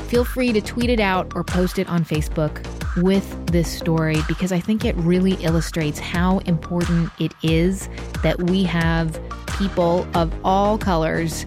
Feel 0.00 0.24
free 0.24 0.52
to 0.52 0.60
tweet 0.60 0.90
it 0.90 1.00
out 1.00 1.32
or 1.34 1.42
post 1.42 1.78
it 1.78 1.88
on 1.88 2.04
Facebook 2.04 2.64
with 3.02 3.46
this 3.46 3.70
story 3.70 4.18
because 4.28 4.52
I 4.52 4.60
think 4.60 4.84
it 4.84 4.94
really 4.96 5.34
illustrates 5.34 5.98
how 5.98 6.38
important 6.40 7.10
it 7.18 7.32
is 7.42 7.88
that 8.22 8.40
we 8.42 8.62
have 8.64 9.20
people 9.58 10.06
of 10.14 10.32
all 10.44 10.78
colors 10.78 11.44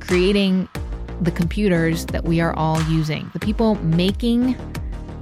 creating 0.00 0.68
the 1.20 1.30
computers 1.30 2.06
that 2.06 2.24
we 2.24 2.40
are 2.40 2.54
all 2.54 2.80
using. 2.84 3.28
The 3.32 3.40
people 3.40 3.74
making 3.76 4.56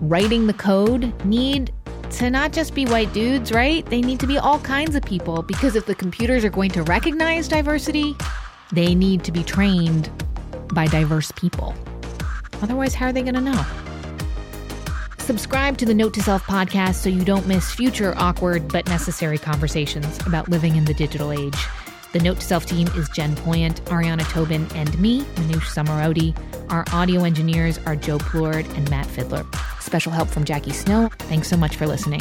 writing 0.00 0.46
the 0.46 0.52
code 0.52 1.12
need 1.24 1.72
to 2.12 2.30
not 2.30 2.52
just 2.52 2.74
be 2.74 2.86
white 2.86 3.12
dudes, 3.12 3.52
right? 3.52 3.84
They 3.86 4.00
need 4.00 4.20
to 4.20 4.26
be 4.26 4.38
all 4.38 4.58
kinds 4.60 4.94
of 4.94 5.02
people 5.02 5.42
because 5.42 5.76
if 5.76 5.86
the 5.86 5.94
computers 5.94 6.44
are 6.44 6.50
going 6.50 6.70
to 6.72 6.82
recognize 6.82 7.48
diversity, 7.48 8.14
they 8.72 8.94
need 8.94 9.24
to 9.24 9.32
be 9.32 9.42
trained 9.42 10.10
by 10.72 10.86
diverse 10.86 11.32
people. 11.32 11.74
Otherwise, 12.62 12.94
how 12.94 13.06
are 13.06 13.12
they 13.12 13.22
going 13.22 13.34
to 13.34 13.40
know? 13.40 13.64
Subscribe 15.18 15.76
to 15.78 15.84
the 15.84 15.94
Note 15.94 16.14
to 16.14 16.22
Self 16.22 16.44
podcast 16.44 16.94
so 16.94 17.08
you 17.08 17.24
don't 17.24 17.46
miss 17.46 17.72
future 17.72 18.14
awkward 18.16 18.68
but 18.68 18.86
necessary 18.86 19.38
conversations 19.38 20.18
about 20.26 20.48
living 20.48 20.76
in 20.76 20.84
the 20.84 20.94
digital 20.94 21.32
age. 21.32 21.58
The 22.12 22.20
Note 22.20 22.40
to 22.40 22.46
Self 22.46 22.66
team 22.66 22.86
is 22.96 23.08
Jen 23.08 23.34
Poyant, 23.36 23.80
Ariana 23.86 24.28
Tobin, 24.30 24.66
and 24.74 24.98
me, 25.00 25.22
Manoush 25.22 25.74
Zomorodi. 25.74 26.36
Our 26.70 26.84
audio 26.92 27.24
engineers 27.24 27.78
are 27.86 27.96
Joe 27.96 28.18
Plourde 28.18 28.72
and 28.76 28.88
Matt 28.88 29.06
Fiddler. 29.06 29.44
Special 29.86 30.10
help 30.10 30.28
from 30.28 30.44
Jackie 30.44 30.72
Snow. 30.72 31.08
Thanks 31.30 31.48
so 31.48 31.56
much 31.56 31.76
for 31.76 31.86
listening. 31.86 32.20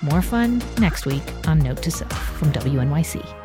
More 0.00 0.22
fun 0.22 0.62
next 0.78 1.06
week 1.06 1.24
on 1.48 1.58
Note 1.58 1.82
to 1.82 1.90
Self 1.90 2.16
from 2.38 2.52
WNYC. 2.52 3.39